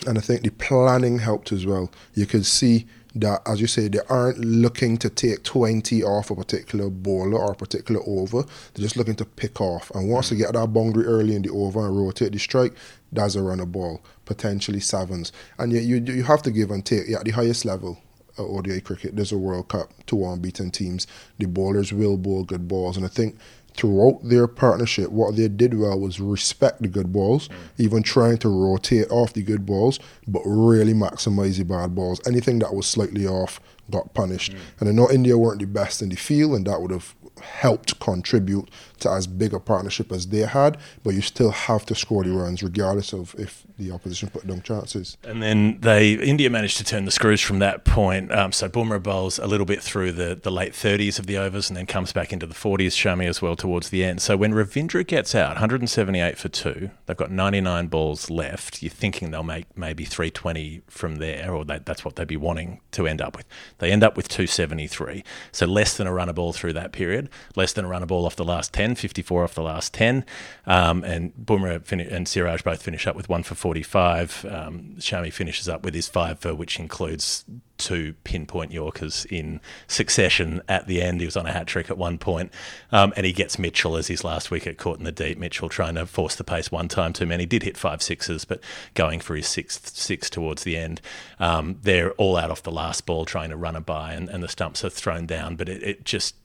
and 0.07 0.19
I 0.19 0.21
think 0.21 0.43
the 0.43 0.51
planning 0.51 1.19
helped 1.19 1.53
as 1.53 1.65
well. 1.65 1.91
You 2.15 2.27
could 2.27 2.45
see 2.45 2.87
that, 3.15 3.41
as 3.47 3.61
you 3.61 3.67
say, 3.67 3.89
they 3.89 4.01
aren't 4.11 4.39
looking 4.39 4.99
to 4.99 5.09
take 5.09 5.43
20 5.43 6.03
off 6.03 6.31
a 6.31 6.35
particular 6.35 6.91
bowler 6.91 7.39
or 7.39 7.53
a 7.53 7.57
particular 7.57 8.01
over. 8.07 8.43
They're 8.43 8.83
just 8.83 8.97
looking 8.97 9.15
to 9.17 9.25
pick 9.25 9.61
off. 9.61 9.91
And 9.95 10.11
once 10.11 10.29
they 10.29 10.37
get 10.37 10.53
that 10.53 10.73
boundary 10.73 11.07
early 11.07 11.35
in 11.35 11.43
the 11.43 11.51
over 11.51 11.87
and 11.87 11.97
rotate 11.97 12.33
the 12.33 12.39
strike, 12.39 12.75
that's 13.13 13.35
a 13.35 13.43
runner 13.43 13.65
ball, 13.65 14.03
potentially 14.27 14.81
sevens. 14.81 15.33
And 15.59 15.73
yet 15.73 15.85
you, 15.85 15.97
you 15.97 16.25
have 16.25 16.43
to 16.43 16.51
give 16.51 16.71
and 16.71 16.85
take. 16.85 17.09
Yeah, 17.09 17.19
at 17.19 17.25
the 17.25 17.31
highest 17.31 17.65
level, 17.65 17.99
uh, 18.39 18.45
ODI 18.45 18.83
cricket, 18.83 19.17
there's 19.17 19.33
a 19.33 19.39
World 19.39 19.69
Cup, 19.69 19.91
two 20.07 20.25
unbeaten 20.25 20.71
teams. 20.71 21.07
The 21.39 21.47
bowlers 21.47 21.93
will 21.93 22.19
bowl 22.19 22.45
good 22.45 22.69
balls. 22.69 22.99
And 22.99 23.07
I 23.07 23.09
think 23.09 23.39
throughout 23.77 24.21
their 24.23 24.47
partnership, 24.47 25.11
what 25.11 25.37
they 25.37 25.49
did 25.49 25.79
well 25.79 25.99
was 25.99 26.21
respect 26.21 26.83
the 26.83 26.89
good 26.89 27.13
balls, 27.13 27.49
mm. 27.49 27.55
even 27.79 28.03
trying 28.03 28.39
to 28.39 28.49
rotate 28.49 29.11
off 29.11 29.33
the 29.33 29.43
good 29.43 29.67
balls, 29.67 29.99
but 30.27 30.43
really 30.45 30.95
maximize 30.95 31.59
the 31.59 31.65
bad 31.65 31.95
balls. 31.95 32.21
Anything 32.27 32.59
that 32.61 32.75
was 32.75 32.87
slightly 32.87 33.27
off 33.27 33.61
got 33.91 34.15
punished. 34.15 34.53
Mm. 34.53 34.59
And 34.81 34.89
I 34.89 34.93
know 34.93 35.11
India 35.11 35.37
weren't 35.39 35.61
the 35.61 35.67
best 35.67 36.03
in 36.03 36.09
the 36.09 36.17
field, 36.17 36.55
and 36.55 36.67
that 36.67 36.81
would 36.81 36.91
have 36.91 37.15
helped 37.41 38.01
contribute 38.01 38.71
to 39.01 39.11
as 39.11 39.27
big 39.27 39.53
a 39.53 39.61
partnership 39.61 40.13
as 40.13 40.27
they 40.29 40.41
had, 40.41 40.79
but 41.03 41.15
you 41.15 41.21
still 41.21 41.51
have 41.51 41.85
to 41.87 41.95
score 41.95 42.25
the 42.25 42.33
runs 42.33 42.63
regardless 42.63 43.13
of 43.13 43.35
if 43.39 43.65
the 43.79 43.91
opposition 43.91 44.31
put 44.31 44.47
down 44.47 44.63
chances. 44.63 45.17
And 45.23 45.43
then 45.43 45.79
they 45.81 46.15
India 46.15 46.49
managed 46.51 46.79
to 46.79 46.85
turn 46.85 47.05
the 47.05 47.11
screws 47.11 47.41
from 47.41 47.59
that 47.59 47.85
point. 47.85 48.33
Um, 48.33 48.53
so 48.53 48.69
Boomer 48.69 48.99
bowls 48.99 49.39
a 49.39 49.47
little 49.47 49.67
bit 49.67 49.83
through 49.83 50.13
the, 50.13 50.39
the 50.41 50.51
late 50.51 50.73
30s 50.73 51.19
of 51.19 51.27
the 51.27 51.37
overs 51.37 51.69
and 51.69 51.77
then 51.77 51.87
comes 51.87 52.13
back 52.13 52.33
into 52.33 52.47
the 52.47 52.55
40s, 52.55 52.89
Shami 52.89 53.29
as 53.29 53.43
well 53.43 53.57
towards 53.57 53.91
the 53.91 54.05
end. 54.05 54.23
So 54.23 54.37
when 54.37 54.53
Ravindra 54.53 55.07
gets 55.07 55.35
out, 55.35 55.51
178 55.51 56.39
for 56.39 56.49
two, 56.49 56.91
they've 57.07 57.17
got 57.17 57.31
99 57.31 57.89
balls 57.89 58.31
left. 58.31 58.83
You're 58.83 58.91
thinking 58.91 59.31
they'll 59.31 59.43
make 59.43 59.67
maybe 59.77 60.05
320 60.05 60.83
from 60.89 61.17
there, 61.17 61.53
or 61.53 61.65
they, 61.65 61.81
that's 61.85 62.05
what 62.05 62.17
they'd 62.17 62.27
be 62.27 62.37
wanting 62.37 62.81
to 62.93 63.07
end 63.07 63.21
up 63.21 63.37
with. 63.37 63.47
They 63.79 63.93
end 63.93 64.03
up 64.03 64.17
with 64.17 64.29
273, 64.29 65.23
so 65.53 65.67
less 65.67 65.97
than 65.97 66.07
a 66.07 66.13
run 66.13 66.29
a 66.29 66.33
ball 66.33 66.53
through 66.53 66.73
that 66.75 66.93
period, 66.93 67.29
less 67.55 67.73
than 67.73 67.85
a 67.85 67.89
run 67.89 68.03
a 68.03 68.07
ball 68.07 68.27
off 68.27 68.37
the 68.37 68.45
last 68.45 68.73
10 68.73 68.86
10, 68.87 68.95
54 68.95 69.45
off 69.45 69.55
the 69.55 69.63
last 69.63 69.93
10. 69.95 70.25
Um, 70.65 71.03
and 71.03 71.35
Boomer 71.37 71.83
and 71.91 72.29
Siraj 72.29 72.63
both 72.63 72.83
finish 72.83 73.07
up 73.07 73.17
with 73.17 73.29
one 73.29 73.43
for 73.43 73.57
45. 73.57 74.47
Um, 74.49 74.95
Shami 74.99 75.33
finishes 75.33 75.69
up 75.69 75.83
with 75.83 75.95
his 75.95 76.07
five 76.07 76.39
for, 76.39 76.55
which 76.55 76.79
includes 76.79 77.45
two 77.79 78.15
pinpoint 78.25 78.73
Yorkers 78.73 79.27
in 79.27 79.61
succession 79.89 80.63
at 80.69 80.87
the 80.87 81.03
end. 81.03 81.21
He 81.21 81.27
was 81.27 81.37
on 81.37 81.47
a 81.47 81.53
hat 81.53 81.67
trick 81.67 81.91
at 81.91 81.99
one 81.99 82.17
point, 82.17 82.53
um, 82.93 83.13
and 83.17 83.27
he 83.27 83.33
gets 83.33 83.59
Mitchell 83.59 83.97
as 83.97 84.07
his 84.07 84.25
last 84.25 84.51
wicket 84.51 84.79
caught 84.79 84.99
in 84.99 85.05
the 85.05 85.13
deep. 85.13 85.37
Mitchell 85.37 85.69
trying 85.69 85.97
to 85.97 86.07
force 86.07 86.37
the 86.37 86.45
pace 86.45 86.71
one 86.71 86.89
time 86.89 87.13
too 87.13 87.27
many. 87.27 87.45
Did 87.45 87.65
hit 87.65 87.77
five 87.77 88.03
sixes, 88.03 88.45
but 88.45 88.61
going 88.95 89.21
for 89.21 89.35
his 89.35 89.49
sixth 89.49 89.97
six 89.97 90.31
towards 90.31 90.63
the 90.63 90.79
end. 90.79 91.01
Um, 91.39 91.79
they're 91.83 92.13
all 92.13 92.37
out 92.37 92.51
off 92.51 92.63
the 92.63 92.71
last 92.71 93.05
ball 93.05 93.25
trying 93.25 93.51
to 93.51 93.57
run 93.57 93.77
a 93.77 93.81
by, 93.81 94.15
and, 94.15 94.29
and 94.29 94.43
the 94.43 94.49
stumps 94.49 94.85
are 94.85 94.91
thrown 94.91 95.27
down, 95.27 95.57
but 95.57 95.69
it, 95.69 95.83
it 95.83 96.05
just 96.05 96.37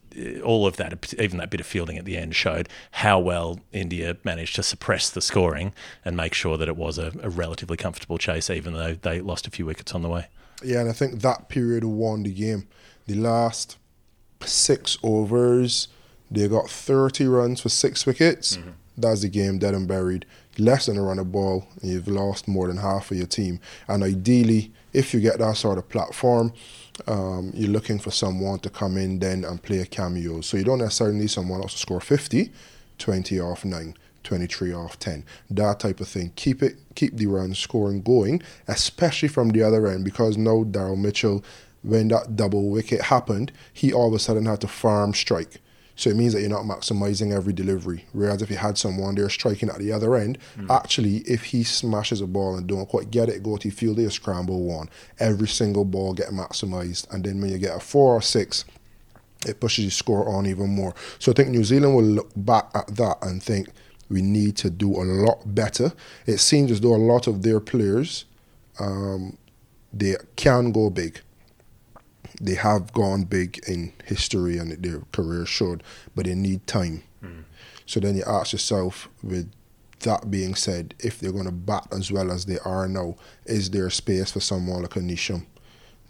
all 0.44 0.68
of 0.68 0.78
that, 0.78 1.14
even 1.20 1.38
that 1.38 1.50
bit 1.50 1.60
of 1.60 1.66
fielding 1.66 1.98
at 1.98 2.06
the 2.06 2.18
end, 2.18 2.36
showed 2.36 2.70
how 2.92 3.20
well 3.20 3.60
India 3.72 4.18
managed 4.24 4.56
to 4.56 4.64
suppress 4.64 5.10
the 5.10 5.22
scoring 5.22 5.74
and 6.04 6.18
make 6.18 6.34
sure 6.34 6.58
that 6.58 6.68
it 6.68 6.76
was 6.76 6.98
a, 6.98 7.12
a 7.22 7.30
relatively 7.30 7.78
comfortable 7.78 8.18
chase, 8.18 8.50
even 8.50 8.74
though 8.74 8.94
they 8.94 9.22
lost 9.22 9.48
a 9.48 9.52
few 9.52 9.66
wickets 9.66 9.94
on 9.94 10.02
the 10.02 10.10
way. 10.10 10.28
Yeah, 10.64 10.82
and 10.82 10.90
I 10.90 10.94
think 10.94 11.22
that 11.22 11.50
period 11.50 11.84
won 11.84 12.24
the 12.24 12.34
game. 12.34 12.68
The 13.08 13.16
last 13.16 13.78
six 14.42 14.98
overs, 15.04 15.88
they 16.30 16.48
got 16.48 16.70
30 16.70 17.28
runs 17.28 17.62
for 17.62 17.70
six 17.70 18.06
wickets. 18.06 18.58
Mm-hmm. 18.58 18.70
That's 18.98 19.22
the 19.22 19.30
game 19.30 19.58
dead 19.58 19.74
and 19.74 19.88
buried. 19.88 20.26
Less 20.58 20.86
than 20.86 20.98
a 20.98 21.02
run 21.02 21.18
a 21.18 21.24
ball, 21.24 21.68
and 21.82 21.92
you've 21.92 22.08
lost 22.08 22.48
more 22.48 22.68
than 22.68 22.78
half 22.78 23.10
of 23.10 23.18
your 23.18 23.26
team. 23.26 23.60
And 23.88 24.04
ideally, 24.04 24.72
if 24.94 25.14
you 25.14 25.20
get 25.20 25.40
that 25.40 25.58
sort 25.58 25.78
of 25.78 25.88
platform, 25.90 26.54
um, 27.08 27.52
you're 27.54 27.70
looking 27.70 28.00
for 28.00 28.12
someone 28.12 28.60
to 28.60 28.70
come 28.70 28.98
in 28.98 29.20
then 29.20 29.44
and 29.44 29.62
play 29.62 29.80
a 29.80 29.86
cameo. 29.86 30.42
So 30.42 30.58
you 30.58 30.64
don't 30.64 30.80
necessarily 30.80 31.18
need 31.18 31.32
someone 31.32 31.62
else 31.62 31.74
to 31.74 31.80
score 31.80 32.02
50, 32.02 32.52
20 32.98 33.40
off 33.40 33.66
9. 33.66 33.96
23 34.24 34.72
off 34.72 35.00
10 35.00 35.26
that 35.50 35.80
type 35.80 36.00
of 36.00 36.08
thing 36.08 36.32
keep 36.36 36.62
it 36.62 36.78
keep 36.94 37.18
the 37.18 37.26
run 37.26 37.56
scoring 37.56 38.04
going 38.04 38.40
especially 38.68 39.28
from 39.28 39.50
the 39.50 39.64
other 39.64 39.88
end 39.88 40.06
because 40.06 40.38
now 40.38 40.64
Daryl 40.64 40.96
Mitchell 40.96 41.44
when 41.82 42.10
that 42.10 42.36
double 42.36 42.70
wicket 42.70 43.02
happened 43.02 43.52
he 43.74 43.92
all 43.92 44.10
of 44.10 44.14
a 44.14 44.20
sudden 44.20 44.46
had 44.46 44.62
to 44.62 44.68
farm 44.68 45.16
strike 45.16 45.60
so 46.02 46.10
it 46.10 46.16
means 46.16 46.34
that 46.34 46.42
you're 46.42 46.50
not 46.50 46.64
maximizing 46.64 47.32
every 47.32 47.54
delivery 47.54 48.06
whereas 48.12 48.42
if 48.42 48.50
you 48.50 48.58
had 48.58 48.78
someone 48.78 49.16
there 49.16 49.30
striking 49.30 49.70
at 49.70 49.78
the 49.80 49.92
other 49.92 50.16
end 50.16 50.38
actually 50.70 51.18
if 51.20 51.44
he 51.46 51.64
smashes 51.64 52.22
a 52.22 52.28
ball 52.28 52.58
and 52.58 52.68
don't 52.68 52.88
quite 52.88 53.12
get 53.12 53.30
it 53.30 53.44
go 53.44 53.58
to 53.58 53.70
field 53.70 54.00
a 54.00 54.10
scramble 54.10 54.64
one 54.64 54.90
every 55.20 55.48
single 55.48 55.86
ball 55.86 56.14
get 56.14 56.30
maximized 56.30 57.10
and 57.12 57.24
then 57.24 57.40
when 57.40 57.52
you 57.52 57.58
get 57.58 57.76
a 57.76 57.80
four 57.80 58.16
or 58.16 58.22
six 58.22 58.66
it 59.46 59.60
pushes 59.60 59.86
your 59.86 59.92
score 59.92 60.30
on 60.30 60.46
even 60.46 60.70
more. 60.70 60.94
So 61.20 61.32
I 61.32 61.36
think 61.36 61.50
New 61.50 61.64
Zealand 61.64 61.96
will 61.96 62.04
look 62.04 62.32
back 62.36 62.70
at 62.76 62.88
that 62.96 63.18
and 63.22 63.42
think 63.42 63.70
we 64.10 64.22
need 64.22 64.58
to 64.58 64.70
do 64.70 64.96
a 64.96 65.04
lot 65.04 65.56
better. 65.56 65.94
It 66.26 66.38
seems 66.38 66.72
as 66.72 66.82
though 66.82 66.96
a 66.96 66.98
lot 66.98 67.28
of 67.28 67.42
their 67.42 67.60
players, 67.60 68.26
um, 68.80 69.38
they 69.94 70.16
can 70.36 70.72
go 70.72 70.90
big. 70.90 71.22
They 72.44 72.56
have 72.56 72.92
gone 72.92 73.26
big 73.26 73.60
in 73.68 73.94
history 74.06 74.58
and 74.58 74.72
their 74.72 75.02
career 75.12 75.46
showed, 75.46 75.84
but 76.16 76.26
they 76.26 76.34
need 76.34 76.66
time. 76.66 77.04
So 77.86 78.00
then 78.00 78.16
you 78.16 78.24
ask 78.26 78.54
yourself, 78.54 79.10
with 79.22 79.52
that 80.00 80.32
being 80.32 80.56
said, 80.56 80.96
if 81.00 81.20
they're 81.20 81.32
going 81.32 81.46
to 81.46 81.52
bat 81.52 81.88
as 81.92 82.12
well 82.12 82.32
as 82.32 82.46
they 82.46 82.58
are 82.66 82.88
now, 82.88 83.16
is 83.46 83.70
there 83.70 83.90
space 83.92 84.32
for 84.32 84.40
someone 84.40 84.82
like 84.82 84.96
a 84.96 85.00
Neesham? 85.00 85.46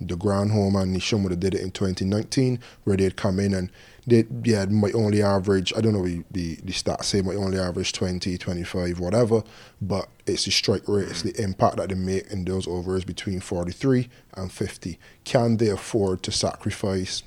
The 0.08 0.16
Grandhomme 0.16 0.76
and 0.76 0.96
Neesham 0.96 1.24
would 1.24 1.32
have 1.32 1.40
did 1.40 1.54
it 1.54 1.62
in 1.62 1.72
2019, 1.72 2.60
where 2.84 2.98
they'd 2.98 3.16
come 3.16 3.40
in 3.40 3.54
and 3.54 3.70
they 4.08 4.26
yeah 4.44 4.66
might 4.66 4.96
only 4.96 5.22
average 5.22 5.72
I 5.76 5.82
don't 5.82 5.94
know 5.94 6.06
the 6.06 6.24
the, 6.32 6.56
the 6.64 6.74
stats 6.74 7.06
say 7.06 7.22
might 7.22 7.36
only 7.36 7.60
average 7.60 7.94
20, 7.94 8.38
25, 8.38 9.00
whatever, 9.00 9.44
but 9.82 10.10
it's 10.26 10.46
the 10.46 10.52
strike 10.52 10.88
rate, 10.88 11.10
it's 11.10 11.22
the 11.22 11.40
impact 11.42 11.78
that 11.78 11.90
they 11.90 11.96
make 11.96 12.28
in 12.32 12.46
those 12.46 12.68
overs 12.68 13.04
between 13.04 13.40
43 13.40 14.10
and 14.36 14.52
50. 14.52 15.00
Can 15.24 15.58
they 15.58 15.70
afford 15.70 16.24
to 16.24 16.32
sacrifice? 16.32 17.24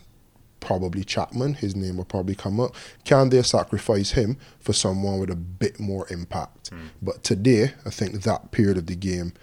Probably 0.61 1.05
Chapman, 1.05 1.55
his 1.55 1.77
name 1.77 1.99
will 1.99 2.07
probably 2.07 2.35
come 2.35 2.59
up. 2.59 2.75
Can 3.05 3.29
they 3.29 3.43
sacrifice 3.43 4.13
him 4.13 4.39
for 4.59 4.73
someone 4.73 5.21
with 5.21 5.29
a 5.29 5.37
bit 5.37 5.79
more 5.79 6.07
impact? 6.11 6.71
Hmm. 6.71 6.87
But 7.03 7.23
today, 7.23 7.75
I 7.85 7.91
think 7.91 8.23
that 8.23 8.51
period 8.51 8.79
of 8.79 8.87
the 8.87 8.97
game 8.97 9.35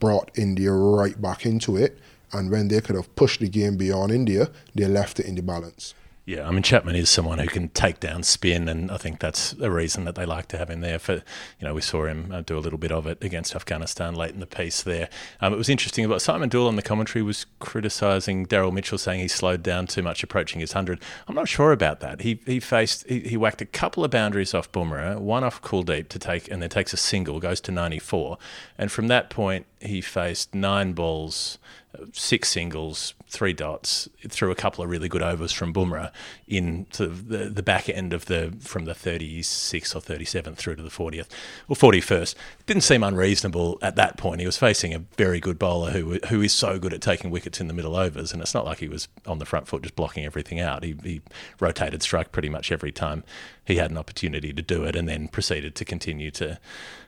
brought 0.00 0.30
India 0.36 0.72
right 0.72 1.20
back 1.22 1.46
into 1.46 1.76
it. 1.76 1.98
And 2.32 2.50
when 2.50 2.68
they 2.68 2.80
could 2.80 2.96
have 2.96 3.14
pushed 3.16 3.40
the 3.40 3.48
game 3.48 3.76
beyond 3.76 4.12
India, 4.12 4.50
they 4.74 4.86
left 4.86 5.20
it 5.20 5.26
in 5.26 5.34
the 5.34 5.42
balance. 5.42 5.94
Yeah, 6.26 6.48
I 6.48 6.52
mean 6.52 6.62
Chapman 6.62 6.96
is 6.96 7.10
someone 7.10 7.38
who 7.38 7.46
can 7.48 7.68
take 7.68 8.00
down 8.00 8.22
spin, 8.22 8.66
and 8.66 8.90
I 8.90 8.96
think 8.96 9.20
that's 9.20 9.52
a 9.60 9.70
reason 9.70 10.06
that 10.06 10.14
they 10.14 10.24
like 10.24 10.48
to 10.48 10.58
have 10.58 10.70
him 10.70 10.80
there. 10.80 10.98
For 10.98 11.16
you 11.16 11.22
know, 11.60 11.74
we 11.74 11.82
saw 11.82 12.06
him 12.06 12.32
uh, 12.32 12.40
do 12.40 12.56
a 12.56 12.60
little 12.60 12.78
bit 12.78 12.90
of 12.90 13.06
it 13.06 13.22
against 13.22 13.54
Afghanistan 13.54 14.14
late 14.14 14.32
in 14.32 14.40
the 14.40 14.46
piece 14.46 14.82
there. 14.82 15.10
Um, 15.42 15.52
it 15.52 15.56
was 15.56 15.68
interesting. 15.68 16.08
But 16.08 16.22
Simon 16.22 16.48
Doull 16.48 16.66
on 16.66 16.76
the 16.76 16.82
commentary 16.82 17.22
was 17.22 17.44
criticising 17.58 18.46
Daryl 18.46 18.72
Mitchell, 18.72 18.96
saying 18.96 19.20
he 19.20 19.28
slowed 19.28 19.62
down 19.62 19.86
too 19.86 20.02
much 20.02 20.22
approaching 20.22 20.60
his 20.60 20.72
hundred. 20.72 20.98
I'm 21.28 21.34
not 21.34 21.46
sure 21.46 21.72
about 21.72 22.00
that. 22.00 22.22
He 22.22 22.40
he 22.46 22.58
faced 22.58 23.06
he, 23.06 23.20
he 23.20 23.36
whacked 23.36 23.60
a 23.60 23.66
couple 23.66 24.02
of 24.02 24.10
boundaries 24.10 24.54
off 24.54 24.72
Bumrah, 24.72 25.18
one 25.18 25.44
off 25.44 25.60
Kuldeep 25.60 26.08
to 26.08 26.18
take, 26.18 26.50
and 26.50 26.62
then 26.62 26.70
takes 26.70 26.94
a 26.94 26.96
single, 26.96 27.38
goes 27.38 27.60
to 27.60 27.70
94, 27.70 28.38
and 28.78 28.90
from 28.90 29.08
that 29.08 29.28
point 29.28 29.66
he 29.84 30.00
faced 30.00 30.54
nine 30.54 30.92
balls 30.92 31.58
six 32.12 32.48
singles, 32.48 33.14
three 33.26 33.52
dots 33.52 34.08
threw 34.28 34.50
a 34.50 34.54
couple 34.54 34.84
of 34.84 34.90
really 34.90 35.08
good 35.08 35.22
overs 35.22 35.52
from 35.52 35.72
Bumrah 35.72 36.10
in 36.46 36.86
sort 36.92 37.10
of 37.10 37.28
the, 37.28 37.50
the 37.50 37.62
back 37.62 37.88
end 37.88 38.12
of 38.12 38.26
the 38.26 38.54
from 38.60 38.84
the 38.84 38.92
36th 38.92 39.94
or 39.94 40.00
37th 40.00 40.56
through 40.56 40.76
to 40.76 40.82
the 40.82 40.88
40th 40.88 41.26
or 41.68 41.76
41st. 41.76 42.32
It 42.32 42.66
Didn't 42.66 42.82
seem 42.82 43.02
unreasonable 43.02 43.78
at 43.82 43.96
that 43.96 44.16
point. 44.16 44.40
He 44.40 44.46
was 44.46 44.56
facing 44.56 44.94
a 44.94 45.00
very 45.16 45.40
good 45.40 45.58
bowler 45.58 45.90
who 45.90 46.18
who 46.28 46.40
is 46.42 46.52
so 46.52 46.78
good 46.78 46.92
at 46.92 47.00
taking 47.00 47.30
wickets 47.30 47.60
in 47.60 47.68
the 47.68 47.74
middle 47.74 47.96
overs, 47.96 48.32
and 48.32 48.40
it's 48.40 48.54
not 48.54 48.64
like 48.64 48.78
he 48.78 48.88
was 48.88 49.08
on 49.26 49.38
the 49.38 49.46
front 49.46 49.68
foot 49.68 49.82
just 49.82 49.96
blocking 49.96 50.24
everything 50.24 50.60
out. 50.60 50.84
He, 50.84 50.96
he 51.02 51.20
rotated 51.60 52.02
strike 52.02 52.32
pretty 52.32 52.48
much 52.48 52.72
every 52.72 52.92
time 52.92 53.24
he 53.64 53.76
had 53.76 53.90
an 53.90 53.98
opportunity 53.98 54.52
to 54.52 54.62
do 54.62 54.84
it, 54.84 54.96
and 54.96 55.08
then 55.08 55.28
proceeded 55.28 55.74
to 55.76 55.84
continue 55.84 56.30
to 56.32 56.58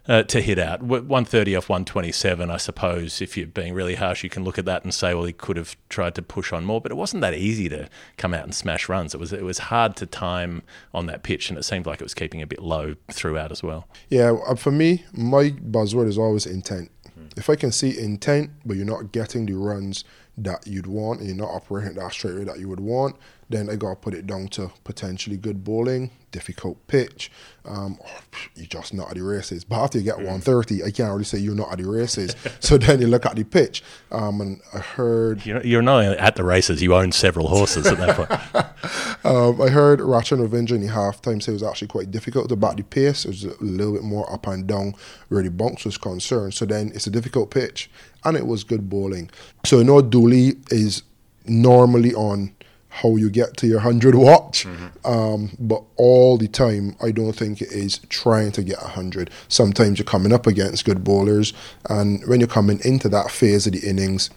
uh, 0.09 0.23
to 0.25 0.41
hit 0.41 0.59
out. 0.59 0.83
130 0.83 1.57
off 1.57 1.69
127, 1.69 2.51
I 2.51 2.57
suppose, 2.57 3.21
if 3.21 3.37
you're 3.37 3.47
being 3.47 3.75
really 3.75 3.97
harsh, 3.97 4.23
you 4.23 4.31
can 4.31 4.45
look 4.45 4.59
at 4.59 4.65
that 4.65 4.85
and 4.85 4.95
say, 4.95 5.15
well, 5.15 5.25
he 5.25 5.33
could 5.33 5.57
have 5.57 5.77
tried 5.89 6.15
to 6.17 6.23
push 6.23 6.53
on 6.53 6.65
more, 6.65 6.81
but 6.81 6.93
it 6.93 6.97
wasn't 6.97 7.21
that 7.23 7.35
easy 7.35 7.69
to 7.69 7.89
come 8.17 8.35
out 8.35 8.45
and 8.45 8.55
smash 8.55 8.89
runs. 8.89 9.15
It 9.15 9.21
was 9.21 9.33
it 9.33 9.45
was 9.45 9.59
hard 9.59 9.97
to 9.97 10.07
time 10.07 10.63
on 10.95 11.07
that 11.07 11.23
pitch, 11.23 11.51
and 11.51 11.59
it 11.59 11.65
seemed 11.65 11.87
like 11.87 12.01
it 12.01 12.05
was 12.05 12.15
keeping 12.15 12.43
a 12.43 12.47
bit 12.47 12.63
low 12.63 12.95
throughout 13.11 13.53
as 13.53 13.63
well. 13.63 13.89
Yeah, 14.09 14.37
uh, 14.47 14.55
for 14.55 14.71
me, 14.71 15.05
my 15.13 15.51
buzzword 15.51 16.09
is 16.09 16.19
always 16.19 16.47
intent. 16.47 16.91
If 17.37 17.51
I 17.51 17.57
can 17.57 17.73
see 17.73 17.99
intent, 17.99 18.51
but 18.65 18.77
you're 18.77 18.87
not 18.87 19.13
getting 19.13 19.47
the 19.47 19.55
runs 19.55 20.05
that 20.39 20.67
you'd 20.67 20.87
want 20.87 21.21
and 21.21 21.29
you're 21.29 21.37
not 21.37 21.55
operating 21.55 21.91
at 21.91 21.97
that 21.97 22.13
straight 22.13 22.35
rate 22.35 22.47
that 22.47 22.59
you 22.59 22.69
would 22.69 22.81
want, 22.81 23.17
then 23.49 23.71
I 23.71 23.77
got 23.77 23.91
to 23.91 23.97
put 23.97 24.15
it 24.15 24.27
down 24.27 24.49
to 24.49 24.73
potentially 24.85 25.37
good 25.37 25.63
bowling, 25.63 26.11
difficult 26.33 26.85
pitch, 26.89 27.31
um, 27.65 27.97
or 28.01 28.09
you're 28.57 28.67
just 28.67 28.93
not 28.93 29.11
at 29.11 29.17
the 29.17 29.23
races. 29.23 29.65
But 29.65 29.77
after 29.77 29.99
you 29.99 30.05
get 30.05 30.17
130, 30.17 30.83
I 30.83 30.91
can't 30.91 31.13
really 31.13 31.25
say 31.25 31.39
you're 31.39 31.55
not 31.55 31.73
at 31.73 31.79
the 31.79 31.89
races. 31.89 32.35
so 32.61 32.77
then 32.79 33.01
you 33.01 33.07
look 33.07 33.25
at 33.27 33.37
the 33.37 33.45
pitch, 33.45 33.83
um, 34.11 34.41
and 34.41 34.61
I 34.75 34.79
heard 34.79 35.45
You're, 35.47 35.65
you're 35.65 35.83
not 35.83 36.05
at 36.05 36.37
the 36.37 36.45
races, 36.45 36.83
you 36.83 36.95
own 36.95 37.13
several 37.13 37.49
horses 37.49 37.87
at 37.87 37.99
that 37.99 38.17
point. 38.17 38.67
Um, 39.25 39.61
I 39.61 39.71
heard 39.71 39.99
Rachin 39.99 40.39
Ravindra 40.39 40.73
in 40.73 40.83
the 40.83 40.87
half 40.87 41.21
time 41.21 41.41
say 41.41 41.51
it 41.51 41.55
was 41.55 41.63
actually 41.65 41.89
quite 41.89 42.13
difficult 42.13 42.49
to 42.49 42.55
back 42.55 42.77
the 42.77 42.85
pace. 42.85 43.25
It 43.25 43.29
was 43.29 43.45
a 43.45 43.57
little 43.61 43.95
bit 43.95 44.05
more 44.05 44.33
up 44.33 44.47
and 44.47 44.69
down 44.69 44.95
where 45.31 45.43
the 45.43 45.51
bunks 45.51 45.85
was 45.85 45.99
concerned. 45.99 46.55
So 46.55 46.65
then 46.65 46.93
it's 46.95 47.09
a 47.09 47.11
difficult 47.11 47.51
pitch 47.51 47.91
and 48.25 48.37
it 48.37 48.47
was 48.47 48.63
good 48.63 48.89
bowling. 48.89 49.31
So 49.65 49.81
I 49.81 49.83
know 49.83 50.01
Dooley 50.01 50.55
is 50.71 51.03
normally 51.45 52.15
on 52.15 52.55
how 53.03 53.17
you 53.17 53.29
get 53.31 53.57
to 53.59 53.67
your 53.67 53.79
100 53.79 54.15
watch, 54.15 54.67
um, 55.05 55.51
but 55.59 55.83
all 55.97 56.39
the 56.39 56.49
time 56.49 56.97
I 57.03 57.11
don't 57.11 57.35
think 57.35 57.61
it 57.61 57.71
is 57.71 57.99
trying 58.09 58.53
to 58.53 58.63
get 58.63 58.81
100. 58.81 59.31
Sometimes 59.49 59.99
you're 59.99 60.07
coming 60.07 60.33
up 60.33 60.47
against 60.47 60.85
good 60.85 61.05
bowlers, 61.05 61.53
and 61.91 62.27
when 62.27 62.41
you're 62.41 62.49
coming 62.49 62.81
into 62.85 63.09
that 63.11 63.31
phase 63.31 63.67
of 63.67 63.75
the 63.75 63.87
innings, 63.89 64.31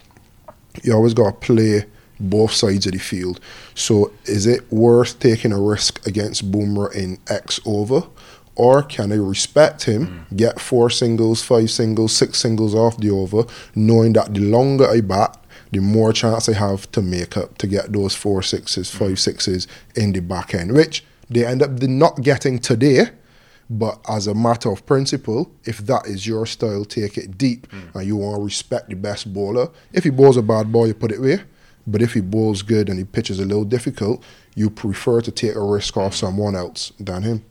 you 0.84 0.94
always 0.94 1.13
got 1.13 1.25
to 1.42 1.46
play 1.46 1.86
both 2.20 2.51
sides 2.51 2.86
of 2.86 2.92
the 2.92 3.00
field. 3.00 3.39
So 3.75 4.12
is 4.25 4.46
it 4.46 4.70
worth 4.72 5.20
taking 5.20 5.54
a 5.54 5.62
risk 5.62 6.06
against 6.06 6.51
Boomer 6.51 6.92
in 6.92 7.18
X 7.30 7.60
over? 7.66 8.04
Or 8.56 8.84
can 8.84 9.13
I 9.13 9.16
respect 9.16 9.86
him, 9.86 10.25
get 10.36 10.60
four 10.60 10.89
singles, 10.89 11.42
five 11.42 11.72
singles, 11.72 12.13
six 12.13 12.39
singles 12.39 12.75
off 12.75 12.98
the 12.98 13.10
over, 13.10 13.46
knowing 13.74 14.12
that 14.13 14.34
the 14.34 14.42
longer 14.42 14.86
I 14.86 15.00
bat, 15.00 15.38
the 15.71 15.79
more 15.79 16.13
chance 16.13 16.47
they 16.47 16.53
have 16.53 16.91
to 16.91 17.01
make 17.01 17.38
up 17.38 17.57
to 17.59 17.67
get 17.67 17.91
those 17.93 18.15
four 18.15 18.41
sixes, 18.41 18.89
mm. 18.89 18.97
five 18.97 19.19
sixes 19.19 19.67
in 19.95 20.13
the 20.13 20.19
back 20.19 20.53
end, 20.53 20.73
which 20.73 21.03
they 21.29 21.45
end 21.45 21.61
up 21.61 21.81
not 21.81 22.21
getting 22.21 22.59
today. 22.59 23.09
But 23.71 23.99
as 24.09 24.25
a 24.25 24.33
matter 24.33 24.71
of 24.71 24.85
principle, 24.88 25.51
if 25.63 25.77
that 25.79 26.07
is 26.07 26.25
your 26.25 26.47
style, 26.47 26.85
take 26.85 27.19
it 27.19 27.38
deep 27.38 27.67
mm. 27.69 27.93
and 27.93 28.07
you 28.07 28.17
want 28.17 28.38
to 28.38 28.43
respect 28.43 28.89
the 28.89 28.95
best 28.95 29.31
bowler. 29.31 29.69
If 29.93 30.05
he 30.05 30.09
bowls 30.09 30.38
a 30.38 30.41
bad 30.41 30.71
ball, 30.71 30.88
you 30.88 30.95
put 30.95 31.11
it 31.11 31.19
away. 31.19 31.41
But 31.85 32.01
if 32.01 32.13
he 32.13 32.21
bowls 32.21 32.63
good 32.63 32.89
and 32.89 32.97
he 32.97 33.05
pitches 33.05 33.39
a 33.39 33.45
little 33.45 33.63
difficult, 33.65 34.23
you 34.55 34.71
prefer 34.71 35.21
to 35.21 35.31
take 35.31 35.55
a 35.55 35.61
risk 35.61 35.97
off 35.97 36.13
mm. 36.13 36.17
someone 36.17 36.55
else 36.55 36.93
than 36.99 37.21
him. 37.21 37.45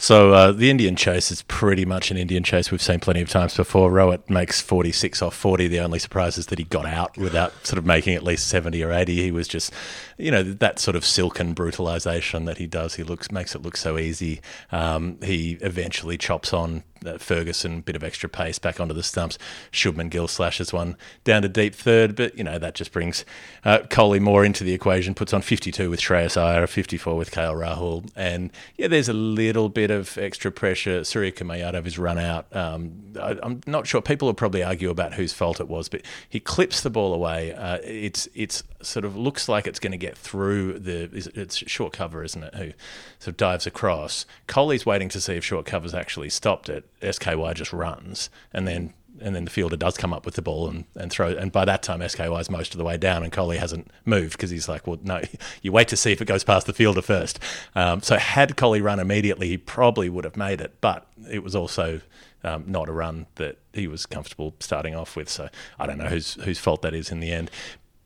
So 0.00 0.32
uh, 0.32 0.52
the 0.52 0.70
Indian 0.70 0.96
chase 0.96 1.30
is 1.30 1.42
pretty 1.42 1.84
much 1.84 2.10
an 2.10 2.16
Indian 2.16 2.42
chase 2.42 2.70
we've 2.70 2.80
seen 2.80 3.00
plenty 3.00 3.20
of 3.20 3.28
times 3.28 3.54
before. 3.54 3.90
Rohit 3.90 4.30
makes 4.30 4.58
46 4.58 5.20
off 5.20 5.34
40. 5.34 5.68
The 5.68 5.80
only 5.80 5.98
surprise 5.98 6.38
is 6.38 6.46
that 6.46 6.58
he 6.58 6.64
got 6.64 6.86
out 6.86 7.18
without 7.18 7.66
sort 7.66 7.76
of 7.76 7.84
making 7.84 8.14
at 8.14 8.22
least 8.22 8.48
70 8.48 8.82
or 8.82 8.92
80. 8.92 9.22
He 9.22 9.30
was 9.30 9.46
just, 9.46 9.74
you 10.16 10.30
know, 10.30 10.42
that 10.42 10.78
sort 10.78 10.96
of 10.96 11.04
silken 11.04 11.52
brutalization 11.52 12.46
that 12.46 12.56
he 12.56 12.66
does. 12.66 12.94
He 12.94 13.02
looks 13.02 13.30
makes 13.30 13.54
it 13.54 13.60
look 13.60 13.76
so 13.76 13.98
easy. 13.98 14.40
Um, 14.72 15.18
he 15.22 15.58
eventually 15.60 16.16
chops 16.16 16.54
on 16.54 16.82
uh, 17.06 17.18
Ferguson, 17.18 17.80
bit 17.80 17.96
of 17.96 18.04
extra 18.04 18.28
pace 18.28 18.58
back 18.58 18.80
onto 18.80 18.94
the 18.94 19.02
stumps. 19.02 19.38
Shubman 19.72 20.10
Gill 20.10 20.28
slashes 20.28 20.72
one 20.72 20.96
down 21.24 21.42
to 21.42 21.48
deep 21.48 21.74
third, 21.74 22.16
but 22.16 22.36
you 22.36 22.44
know 22.44 22.58
that 22.58 22.74
just 22.74 22.92
brings 22.92 23.24
uh, 23.64 23.80
more 24.20 24.44
into 24.44 24.64
the 24.64 24.72
equation. 24.72 25.14
Puts 25.14 25.32
on 25.32 25.42
52 25.42 25.90
with 25.90 26.00
Shreyas 26.00 26.36
Iyer, 26.36 26.66
54 26.66 27.16
with 27.16 27.30
KL 27.30 27.54
Rahul, 27.54 28.08
and 28.16 28.50
yeah, 28.76 28.88
there's 28.88 29.08
a 29.08 29.14
little 29.14 29.68
bit 29.68 29.90
of 29.90 30.16
extra 30.18 30.50
pressure. 30.50 31.00
Suryakumar 31.00 31.60
Yadav 31.60 31.86
is 31.86 31.98
run 31.98 32.18
out. 32.18 32.54
Um, 32.54 32.92
I, 33.20 33.36
I'm 33.42 33.60
not 33.66 33.86
sure. 33.86 34.00
People 34.02 34.26
will 34.26 34.34
probably 34.34 34.62
argue 34.62 34.90
about 34.90 35.14
whose 35.14 35.32
fault 35.32 35.60
it 35.60 35.68
was, 35.68 35.88
but 35.88 36.02
he 36.28 36.40
clips 36.40 36.80
the 36.82 36.90
ball 36.90 37.14
away. 37.14 37.52
Uh, 37.52 37.78
it's 37.82 38.28
it's 38.34 38.62
sort 38.82 39.04
of 39.04 39.16
looks 39.16 39.48
like 39.48 39.66
it's 39.66 39.78
going 39.78 39.92
to 39.92 39.98
get 39.98 40.16
through 40.16 40.78
the. 40.78 41.08
It's 41.34 41.56
short 41.56 41.92
cover, 41.92 42.24
isn't 42.24 42.42
it? 42.42 42.54
Who 42.54 42.72
sort 43.18 43.28
of 43.28 43.36
dives 43.36 43.66
across. 43.66 44.26
Kohli's 44.48 44.86
waiting 44.86 45.08
to 45.10 45.20
see 45.20 45.34
if 45.34 45.44
short 45.44 45.66
cover's 45.66 45.94
actually 45.94 46.30
stopped 46.30 46.68
it. 46.68 46.88
SKY 47.02 47.52
just 47.54 47.72
runs, 47.72 48.30
and 48.52 48.66
then 48.66 48.94
and 49.20 49.34
then 49.36 49.44
the 49.44 49.50
fielder 49.50 49.76
does 49.76 49.96
come 49.96 50.12
up 50.12 50.24
with 50.24 50.34
the 50.34 50.42
ball 50.42 50.68
and, 50.68 50.84
and 50.94 51.10
throw. 51.10 51.28
And 51.28 51.52
by 51.52 51.64
that 51.64 51.82
time, 51.82 52.06
SKY 52.06 52.40
is 52.40 52.50
most 52.50 52.74
of 52.74 52.78
the 52.78 52.84
way 52.84 52.96
down, 52.96 53.22
and 53.22 53.32
Kohli 53.32 53.58
hasn't 53.58 53.90
moved 54.04 54.32
because 54.32 54.50
he's 54.50 54.68
like, 54.68 54.86
well, 54.86 54.98
no, 55.02 55.20
you 55.62 55.72
wait 55.72 55.88
to 55.88 55.96
see 55.96 56.12
if 56.12 56.20
it 56.20 56.26
goes 56.26 56.44
past 56.44 56.66
the 56.66 56.72
fielder 56.72 57.02
first. 57.02 57.38
Um, 57.74 58.02
so 58.02 58.16
had 58.16 58.56
Kohli 58.56 58.82
run 58.82 58.98
immediately, 58.98 59.48
he 59.48 59.58
probably 59.58 60.08
would 60.08 60.24
have 60.24 60.36
made 60.36 60.60
it, 60.60 60.76
but 60.80 61.06
it 61.30 61.42
was 61.42 61.54
also 61.54 62.00
um, 62.42 62.64
not 62.66 62.88
a 62.88 62.92
run 62.92 63.26
that 63.36 63.58
he 63.72 63.86
was 63.86 64.06
comfortable 64.06 64.54
starting 64.60 64.94
off 64.94 65.16
with. 65.16 65.28
So 65.28 65.48
I 65.78 65.86
don't 65.86 65.98
know 65.98 66.06
whose 66.06 66.34
whose 66.34 66.58
fault 66.58 66.82
that 66.82 66.94
is 66.94 67.10
in 67.10 67.20
the 67.20 67.32
end. 67.32 67.50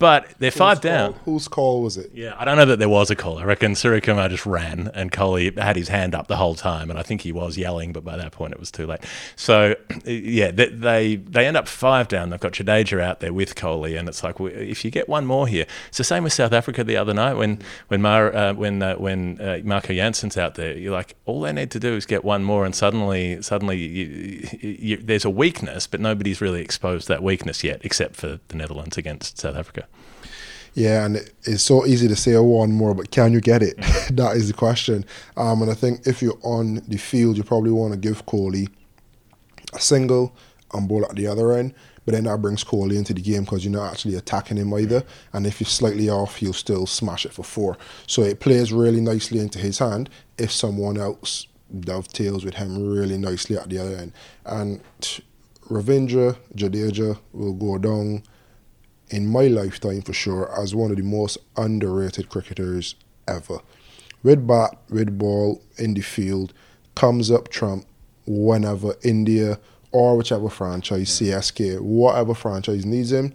But 0.05 0.35
they're 0.39 0.51
five 0.51 0.77
Whose 0.77 0.83
down. 0.83 1.13
Call, 1.15 1.23
whose 1.25 1.49
call 1.49 1.83
was 1.83 1.97
it? 1.97 2.11
Yeah, 2.13 2.35
I 2.37 2.45
don't 2.45 2.59
know 2.59 2.67
that 2.67 2.79
there 2.79 2.91
was 2.91 3.11
a 3.11 3.17
call. 3.17 3.39
I 3.39 3.45
reckon 3.45 3.73
Suryakumar 3.73 4.29
just 4.29 4.45
ran 4.45 4.91
and 4.93 5.11
Kohli 5.11 5.59
had 5.59 5.77
his 5.77 5.89
hand 5.89 6.15
up 6.15 6.27
the 6.27 6.37
whole 6.37 6.55
time, 6.55 6.91
and 6.91 6.99
I 6.99 7.03
think 7.03 7.23
he 7.23 7.33
was 7.33 7.57
yelling, 7.57 7.95
but 7.95 8.05
by 8.05 8.19
that 8.19 8.31
point 8.31 8.53
it 8.53 8.61
was 8.61 8.71
too 8.71 8.87
late. 8.87 9.01
So, 9.35 9.77
yeah, 10.05 10.51
they 10.51 10.67
they, 10.67 11.17
they 11.17 11.47
end 11.47 11.57
up 11.57 11.67
five 11.67 12.09
down. 12.09 12.29
They've 12.29 12.39
got 12.39 12.53
Jadeja 12.53 13.01
out 13.01 13.21
there 13.21 13.33
with 13.33 13.55
Kohli, 13.55 13.99
and 13.99 14.07
it's 14.07 14.23
like 14.23 14.39
well, 14.39 14.53
if 14.55 14.85
you 14.85 14.91
get 14.91 15.09
one 15.09 15.25
more 15.25 15.47
here, 15.47 15.65
it's 15.89 15.97
the 15.97 16.05
same 16.05 16.23
with 16.23 16.35
South 16.35 16.53
Africa 16.53 16.85
the 16.85 16.99
other 16.99 17.15
night 17.15 17.39
when 17.39 17.63
when 17.89 18.03
Mar, 18.03 18.37
uh, 18.37 18.53
when 18.53 18.83
uh, 18.83 18.97
when 18.97 19.41
uh, 19.41 19.61
Marco 19.65 19.95
Jansen's 19.95 20.37
out 20.37 20.57
there. 20.57 20.77
You're 20.77 20.93
like, 20.93 21.17
all 21.25 21.41
they 21.41 21.53
need 21.55 21.71
to 21.71 21.81
do 21.81 21.95
is 21.97 22.05
get 22.05 22.23
one 22.23 22.45
more, 22.45 22.67
and 22.67 22.75
suddenly 22.75 23.41
suddenly 23.41 23.79
you, 23.79 24.49
you, 24.61 24.97
there's 24.99 25.25
a 25.25 25.31
weakness, 25.31 25.87
but 25.87 25.99
nobody's 25.99 26.43
really 26.43 26.61
exposed 26.61 27.09
that 27.09 27.23
weakness 27.23 27.65
yet, 27.65 27.81
except 27.87 28.17
for 28.17 28.39
the 28.49 28.55
Netherlands 28.55 28.99
against 28.99 29.39
South 29.39 29.57
Africa. 29.57 29.87
Yeah, 30.75 31.05
and 31.07 31.17
it- 31.17 31.33
it's 31.45 31.63
so 31.63 31.87
easy 31.87 32.09
to 32.09 32.17
say 32.17 32.37
one 32.37 32.73
more, 32.73 32.95
but 32.95 33.11
can 33.11 33.33
you 33.33 33.41
get 33.41 33.63
it? 33.63 33.77
that 34.13 34.37
is 34.37 34.49
the 34.49 34.55
question. 34.55 35.05
Um, 35.37 35.63
and 35.63 35.71
I 35.71 35.75
think 35.75 36.07
if 36.07 36.21
you're 36.21 36.39
on 36.43 36.83
the 36.89 36.97
field, 36.97 37.37
you 37.37 37.45
probably 37.45 37.71
want 37.71 37.93
to 37.93 37.99
give 37.99 38.27
Kohli 38.27 38.69
a 39.73 39.81
single 39.81 40.35
and 40.73 40.89
ball 40.89 41.05
at 41.05 41.15
the 41.15 41.27
other 41.27 41.53
end. 41.53 41.75
But 42.05 42.13
then 42.13 42.25
that 42.25 42.43
brings 42.43 42.65
Kohli 42.65 42.97
into 42.97 43.15
the 43.15 43.23
game 43.23 43.45
because 43.45 43.65
you're 43.65 43.73
not 43.73 43.91
actually 43.91 44.17
attacking 44.17 44.59
him 44.59 44.75
either. 44.75 45.05
And 45.33 45.47
if 45.47 45.61
you're 45.61 45.69
slightly 45.69 46.11
off, 46.11 46.37
he'll 46.37 46.53
still 46.53 46.87
smash 46.87 47.25
it 47.25 47.33
for 47.33 47.45
four. 47.45 47.79
So 48.07 48.23
it 48.23 48.41
plays 48.41 48.73
really 48.73 49.01
nicely 49.01 49.39
into 49.39 49.59
his 49.59 49.79
hand 49.79 50.11
if 50.37 50.53
someone 50.53 50.99
else 50.99 51.47
dovetails 51.81 52.45
with 52.45 52.55
him 52.55 52.87
really 52.93 53.17
nicely 53.17 53.57
at 53.57 53.71
the 53.71 53.79
other 53.79 53.97
end. 53.97 54.13
And 54.45 54.81
Ravindra 55.71 56.37
Jadeja 56.55 57.19
will 57.33 57.55
go 57.55 57.79
down 57.79 58.23
in 59.15 59.29
my 59.29 59.47
lifetime 59.47 60.03
for 60.03 60.13
sure 60.13 60.53
as 60.61 60.75
one 60.75 60.91
of 60.91 60.97
the 60.97 61.03
most 61.05 61.39
underrated 61.57 62.29
cricketers 62.29 62.97
ever. 63.29 63.61
With 64.25 64.45
bat, 64.45 64.77
with 64.91 65.17
ball 65.17 65.63
in 65.79 65.95
the 65.95 66.01
field, 66.01 66.53
comes 66.97 67.31
up 67.31 67.49
trump 67.49 67.87
whenever 68.27 68.97
India 69.05 69.61
or 69.93 70.17
whichever 70.17 70.49
franchise, 70.49 71.11
CSK, 71.11 71.81
whatever 71.81 72.35
franchise 72.35 72.85
needs 72.85 73.13
him, 73.13 73.33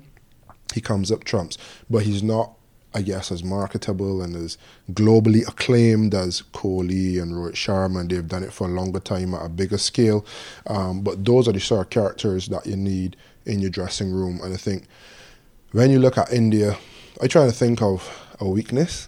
he 0.73 0.81
comes 0.81 1.13
up 1.13 1.23
trumps. 1.23 1.57
But 1.89 2.03
he's 2.03 2.21
not, 2.21 2.51
I 2.93 3.01
guess, 3.01 3.31
as 3.31 3.41
marketable 3.41 4.21
and 4.21 4.35
as 4.35 4.57
globally 4.91 5.47
acclaimed 5.47 6.13
as 6.13 6.41
Kohli 6.53 7.21
and 7.21 7.31
Rohit 7.31 7.53
Sharma. 7.53 8.01
And 8.01 8.09
they've 8.09 8.27
done 8.27 8.43
it 8.43 8.51
for 8.51 8.67
a 8.67 8.71
longer 8.71 8.99
time 8.99 9.33
at 9.33 9.45
a 9.45 9.49
bigger 9.49 9.77
scale. 9.77 10.25
Um, 10.67 11.01
but 11.01 11.23
those 11.23 11.47
are 11.47 11.53
the 11.53 11.61
sort 11.61 11.85
of 11.85 11.89
characters 11.89 12.49
that 12.49 12.65
you 12.65 12.75
need 12.75 13.15
in 13.45 13.61
your 13.61 13.69
dressing 13.69 14.11
room. 14.11 14.41
And 14.43 14.53
I 14.53 14.57
think 14.57 14.85
when 15.71 15.89
you 15.91 15.99
look 15.99 16.17
at 16.17 16.31
India, 16.31 16.77
I 17.21 17.27
try 17.27 17.45
to 17.45 17.51
think 17.51 17.81
of 17.81 18.09
a 18.39 18.47
weakness. 18.47 19.07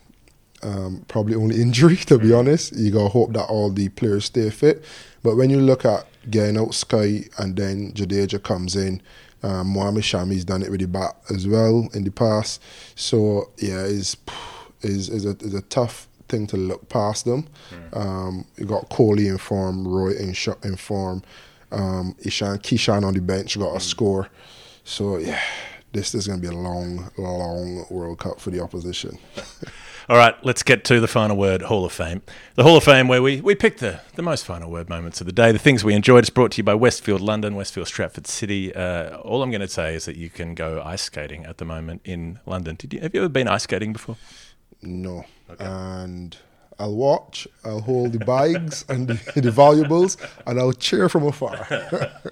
Um, 0.64 1.06
probably 1.08 1.36
only 1.36 1.60
injury, 1.62 1.96
to 1.98 2.20
be 2.20 2.34
honest. 2.34 2.74
You 2.76 2.92
gotta 2.92 3.10
hope 3.10 3.34
that 3.34 3.46
all 3.46 3.72
the 3.72 3.90
players 3.90 4.26
stay 4.26 4.50
fit. 4.50 4.84
But 5.24 5.36
when 5.36 5.50
you 5.50 5.60
look 5.60 5.86
at 5.86 6.06
getting 6.30 6.58
out 6.58 6.74
Sky 6.74 7.24
and 7.38 7.56
then 7.56 7.92
Jadeja 7.94 8.42
comes 8.44 8.76
in, 8.76 9.02
um, 9.44 9.70
Mohamed 9.70 10.04
Shami's 10.04 10.46
done 10.46 10.62
it 10.62 10.70
with 10.70 10.82
the 10.82 10.88
bat 10.88 11.16
as 11.34 11.48
well 11.48 11.90
in 11.94 12.04
the 12.04 12.12
past. 12.12 12.62
So 12.96 13.50
yeah, 13.58 13.84
is 13.86 14.16
is 14.82 15.10
is 15.10 15.26
a 15.26 15.36
is 15.40 15.56
a 15.56 15.62
tough 15.64 16.08
thing 16.30 16.46
to 16.48 16.58
look 16.58 16.88
past 16.90 17.26
them. 17.26 17.48
Um, 17.94 18.46
you 18.58 18.66
got 18.66 18.90
Kohli 18.90 19.28
in 19.28 19.38
form, 19.40 19.88
Roy 19.88 20.12
in, 20.12 20.34
sh- 20.34 20.50
in 20.64 20.76
form, 20.78 21.24
um, 21.72 22.16
Ishan 22.20 22.60
Kishan 22.60 23.04
on 23.04 23.14
the 23.16 23.22
bench 23.22 23.58
got 23.58 23.76
a 23.76 23.80
score. 23.80 24.30
So 24.84 25.18
yeah, 25.18 25.42
this 25.94 26.16
is 26.16 26.28
going 26.28 26.42
to 26.42 26.50
be 26.50 26.54
a 26.54 26.58
long, 26.58 27.12
long 27.18 27.86
World 27.90 28.20
Cup 28.20 28.40
for 28.40 28.50
the 28.50 28.62
opposition. 28.62 29.18
All 30.10 30.18
right, 30.18 30.36
let's 30.44 30.64
get 30.64 30.84
to 30.86 31.00
the 31.00 31.08
final 31.08 31.38
word 31.38 31.62
Hall 31.62 31.86
of 31.86 31.92
Fame. 31.92 32.22
The 32.56 32.64
Hall 32.64 32.76
of 32.76 32.84
Fame, 32.84 33.08
where 33.08 33.22
we, 33.22 33.40
we 33.40 33.56
pick 33.56 33.78
the, 33.78 34.02
the 34.16 34.22
most 34.22 34.46
final 34.46 34.70
word 34.72 34.90
moments 34.90 35.22
of 35.22 35.28
the 35.28 35.32
day, 35.32 35.52
the 35.52 35.60
things 35.60 35.84
we 35.84 35.94
enjoyed. 35.94 36.24
It's 36.24 36.30
brought 36.30 36.52
to 36.54 36.58
you 36.58 36.64
by 36.64 36.74
Westfield 36.74 37.22
London, 37.22 37.56
Westfield 37.56 37.88
Stratford 37.88 38.28
City. 38.28 38.74
Uh, 38.74 39.18
all 39.18 39.44
I'm 39.44 39.52
going 39.52 39.62
to 39.62 39.68
say 39.68 39.96
is 39.96 40.06
that 40.06 40.18
you 40.18 40.30
can 40.30 40.56
go 40.56 40.82
ice 40.84 41.04
skating 41.04 41.46
at 41.46 41.60
the 41.60 41.66
moment 41.66 42.02
in 42.04 42.40
London. 42.46 42.76
Did 42.76 42.94
you 42.94 43.00
have 43.02 43.14
you 43.14 43.22
ever 43.22 43.30
been 43.30 43.48
ice 43.48 43.64
skating 43.64 43.94
before? 43.94 44.18
No, 44.82 45.26
and 45.60 46.36
I'll 46.82 46.96
watch. 46.96 47.48
I'll 47.64 47.82
hold 47.82 48.14
the 48.14 48.26
bags 48.26 48.84
and 48.90 49.08
the, 49.08 49.14
the 49.42 49.52
valuables, 49.52 50.18
and 50.48 50.60
I'll 50.60 50.74
cheer 50.74 51.10
from 51.10 51.28
afar. 51.28 51.68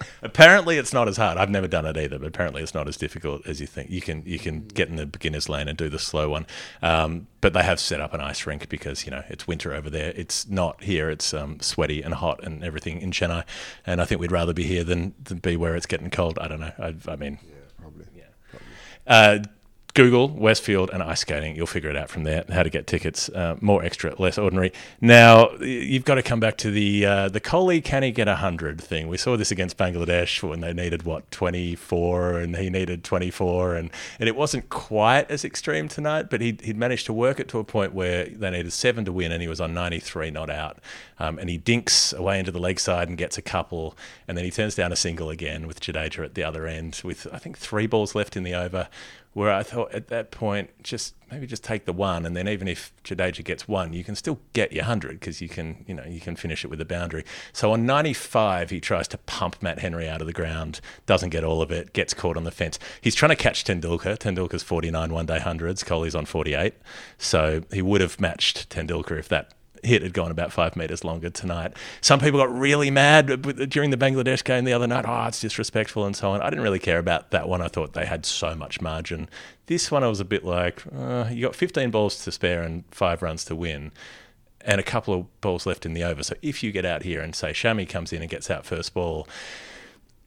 Apparently, 0.23 0.79
it's 0.79 0.91
not 0.91 1.07
as 1.07 1.17
hard. 1.17 1.37
I've 1.37 1.51
never 1.51 1.67
done 1.67 1.85
it 1.85 1.95
either, 1.97 2.17
but 2.17 2.27
apparently, 2.27 2.63
it's 2.63 2.73
not 2.73 2.87
as 2.87 2.97
difficult 2.97 3.45
as 3.45 3.61
you 3.61 3.67
think. 3.67 3.91
You 3.91 4.01
can 4.01 4.23
you 4.25 4.39
can 4.39 4.67
get 4.67 4.89
in 4.89 4.95
the 4.95 5.05
beginner's 5.05 5.47
lane 5.47 5.67
and 5.67 5.77
do 5.77 5.87
the 5.87 5.99
slow 5.99 6.29
one. 6.29 6.47
Um, 6.81 7.27
but 7.41 7.53
they 7.53 7.61
have 7.63 7.79
set 7.79 8.01
up 8.01 8.13
an 8.13 8.21
ice 8.21 8.45
rink 8.47 8.67
because 8.69 9.05
you 9.05 9.11
know 9.11 9.23
it's 9.29 9.47
winter 9.47 9.71
over 9.71 9.89
there. 9.89 10.13
It's 10.15 10.47
not 10.49 10.83
here. 10.83 11.11
It's 11.11 11.31
um, 11.33 11.59
sweaty 11.59 12.01
and 12.01 12.15
hot 12.15 12.43
and 12.43 12.63
everything 12.63 13.01
in 13.01 13.11
Chennai, 13.11 13.43
and 13.85 14.01
I 14.01 14.05
think 14.05 14.19
we'd 14.19 14.31
rather 14.31 14.53
be 14.53 14.63
here 14.63 14.83
than, 14.83 15.13
than 15.23 15.37
be 15.37 15.57
where 15.57 15.75
it's 15.75 15.85
getting 15.85 16.09
cold. 16.09 16.39
I 16.39 16.47
don't 16.47 16.59
know. 16.59 16.73
I, 16.79 16.95
I 17.07 17.15
mean, 17.15 17.37
Yeah, 17.43 17.55
Probably. 17.79 18.05
Yeah. 18.15 18.59
Uh, 19.05 19.43
Google 19.99 20.29
Westfield 20.29 20.91
and 20.93 21.03
ice 21.03 21.19
skating. 21.19 21.57
You'll 21.57 21.67
figure 21.67 21.89
it 21.89 21.97
out 21.97 22.09
from 22.09 22.23
there. 22.23 22.45
How 22.49 22.63
to 22.63 22.69
get 22.69 22.87
tickets. 22.87 23.27
Uh, 23.27 23.57
more 23.59 23.83
extra, 23.83 24.15
less 24.17 24.37
ordinary. 24.37 24.71
Now 25.01 25.51
you've 25.59 26.05
got 26.05 26.15
to 26.15 26.23
come 26.23 26.39
back 26.39 26.55
to 26.59 26.71
the 26.71 27.05
uh, 27.05 27.27
the 27.27 27.41
Kohli 27.41 27.83
can 27.83 28.03
he 28.03 28.11
get 28.11 28.29
hundred 28.29 28.79
thing. 28.79 29.09
We 29.09 29.17
saw 29.17 29.35
this 29.35 29.51
against 29.51 29.77
Bangladesh 29.77 30.41
when 30.41 30.61
they 30.61 30.71
needed 30.71 31.03
what 31.03 31.29
twenty 31.31 31.75
four 31.75 32.39
and 32.39 32.55
he 32.55 32.69
needed 32.69 33.03
twenty 33.03 33.29
four 33.29 33.75
and 33.75 33.89
and 34.21 34.29
it 34.29 34.37
wasn't 34.37 34.69
quite 34.69 35.29
as 35.29 35.43
extreme 35.43 35.89
tonight, 35.89 36.29
but 36.29 36.39
he 36.39 36.57
he'd 36.63 36.77
managed 36.77 37.05
to 37.07 37.13
work 37.13 37.37
it 37.41 37.49
to 37.49 37.59
a 37.59 37.65
point 37.65 37.93
where 37.93 38.23
they 38.23 38.51
needed 38.51 38.71
seven 38.71 39.03
to 39.03 39.11
win 39.11 39.33
and 39.33 39.41
he 39.41 39.49
was 39.49 39.59
on 39.59 39.73
ninety 39.73 39.99
three 39.99 40.31
not 40.31 40.49
out. 40.49 40.79
Um, 41.21 41.37
and 41.37 41.49
he 41.49 41.57
dinks 41.57 42.13
away 42.13 42.39
into 42.39 42.53
the 42.53 42.59
leg 42.59 42.79
side 42.79 43.09
and 43.09 43.17
gets 43.17 43.37
a 43.37 43.41
couple, 43.41 43.97
and 44.25 44.37
then 44.37 44.45
he 44.45 44.51
turns 44.51 44.75
down 44.75 44.93
a 44.93 44.95
single 44.95 45.29
again 45.29 45.67
with 45.67 45.81
Jadeja 45.81 46.23
at 46.23 46.35
the 46.35 46.43
other 46.45 46.65
end 46.65 47.01
with 47.03 47.27
I 47.33 47.37
think 47.37 47.57
three 47.57 47.87
balls 47.87 48.15
left 48.15 48.37
in 48.37 48.43
the 48.43 48.53
over 48.53 48.87
where 49.33 49.51
I 49.51 49.63
thought 49.63 49.93
at 49.93 50.07
that 50.07 50.31
point, 50.31 50.71
just 50.83 51.15
maybe 51.31 51.45
just 51.45 51.63
take 51.63 51.85
the 51.85 51.93
one, 51.93 52.25
and 52.25 52.35
then 52.35 52.47
even 52.47 52.67
if 52.67 52.91
Jadeja 53.03 53.43
gets 53.43 53.67
one, 53.67 53.93
you 53.93 54.03
can 54.03 54.15
still 54.15 54.39
get 54.53 54.71
your 54.71 54.85
hundred 54.85 55.19
because 55.19 55.41
you 55.41 55.47
can, 55.47 55.85
you 55.87 55.93
know, 55.93 56.03
you 56.05 56.19
can 56.19 56.35
finish 56.35 56.65
it 56.65 56.67
with 56.69 56.81
a 56.81 56.85
boundary. 56.85 57.23
So 57.53 57.71
on 57.71 57.85
95, 57.85 58.71
he 58.71 58.79
tries 58.79 59.07
to 59.09 59.17
pump 59.19 59.61
Matt 59.61 59.79
Henry 59.79 60.09
out 60.09 60.21
of 60.21 60.27
the 60.27 60.33
ground, 60.33 60.81
doesn't 61.05 61.29
get 61.29 61.43
all 61.43 61.61
of 61.61 61.71
it, 61.71 61.93
gets 61.93 62.13
caught 62.13 62.37
on 62.37 62.43
the 62.43 62.51
fence. 62.51 62.79
He's 63.01 63.15
trying 63.15 63.29
to 63.29 63.35
catch 63.35 63.63
Tendulkar. 63.63 64.17
Tendulkar's 64.17 64.63
49 64.63 65.13
one-day 65.13 65.39
hundreds. 65.39 65.83
Kohli's 65.83 66.15
on 66.15 66.25
48, 66.25 66.73
so 67.17 67.61
he 67.71 67.81
would 67.81 68.01
have 68.01 68.19
matched 68.19 68.69
Tendulkar 68.69 69.19
if 69.19 69.29
that 69.29 69.53
hit 69.83 70.01
had 70.01 70.13
gone 70.13 70.31
about 70.31 70.51
five 70.51 70.75
metres 70.75 71.03
longer 71.03 71.29
tonight. 71.29 71.73
Some 72.01 72.19
people 72.19 72.39
got 72.39 72.53
really 72.53 72.91
mad 72.91 73.69
during 73.69 73.89
the 73.89 73.97
Bangladesh 73.97 74.43
game 74.43 74.65
the 74.65 74.73
other 74.73 74.87
night. 74.87 75.05
Oh, 75.07 75.25
it's 75.27 75.39
disrespectful 75.39 76.05
and 76.05 76.15
so 76.15 76.31
on. 76.31 76.41
I 76.41 76.49
didn't 76.49 76.63
really 76.63 76.79
care 76.79 76.99
about 76.99 77.31
that 77.31 77.47
one. 77.47 77.61
I 77.61 77.67
thought 77.67 77.93
they 77.93 78.05
had 78.05 78.25
so 78.25 78.55
much 78.55 78.81
margin. 78.81 79.29
This 79.67 79.91
one, 79.91 80.03
I 80.03 80.07
was 80.07 80.19
a 80.19 80.25
bit 80.25 80.43
like, 80.43 80.83
uh, 80.95 81.27
you 81.31 81.45
got 81.45 81.55
15 81.55 81.91
balls 81.91 82.23
to 82.23 82.31
spare 82.31 82.63
and 82.63 82.83
five 82.91 83.21
runs 83.21 83.45
to 83.45 83.55
win. 83.55 83.91
And 84.61 84.79
a 84.79 84.83
couple 84.83 85.13
of 85.13 85.41
balls 85.41 85.65
left 85.65 85.85
in 85.85 85.93
the 85.93 86.03
over. 86.03 86.21
So 86.21 86.35
if 86.41 86.63
you 86.63 86.71
get 86.71 86.85
out 86.85 87.03
here 87.03 87.21
and 87.21 87.33
say 87.33 87.51
Shami 87.51 87.87
comes 87.87 88.11
in 88.11 88.21
and 88.21 88.29
gets 88.29 88.51
out 88.51 88.65
first 88.65 88.93
ball, 88.93 89.27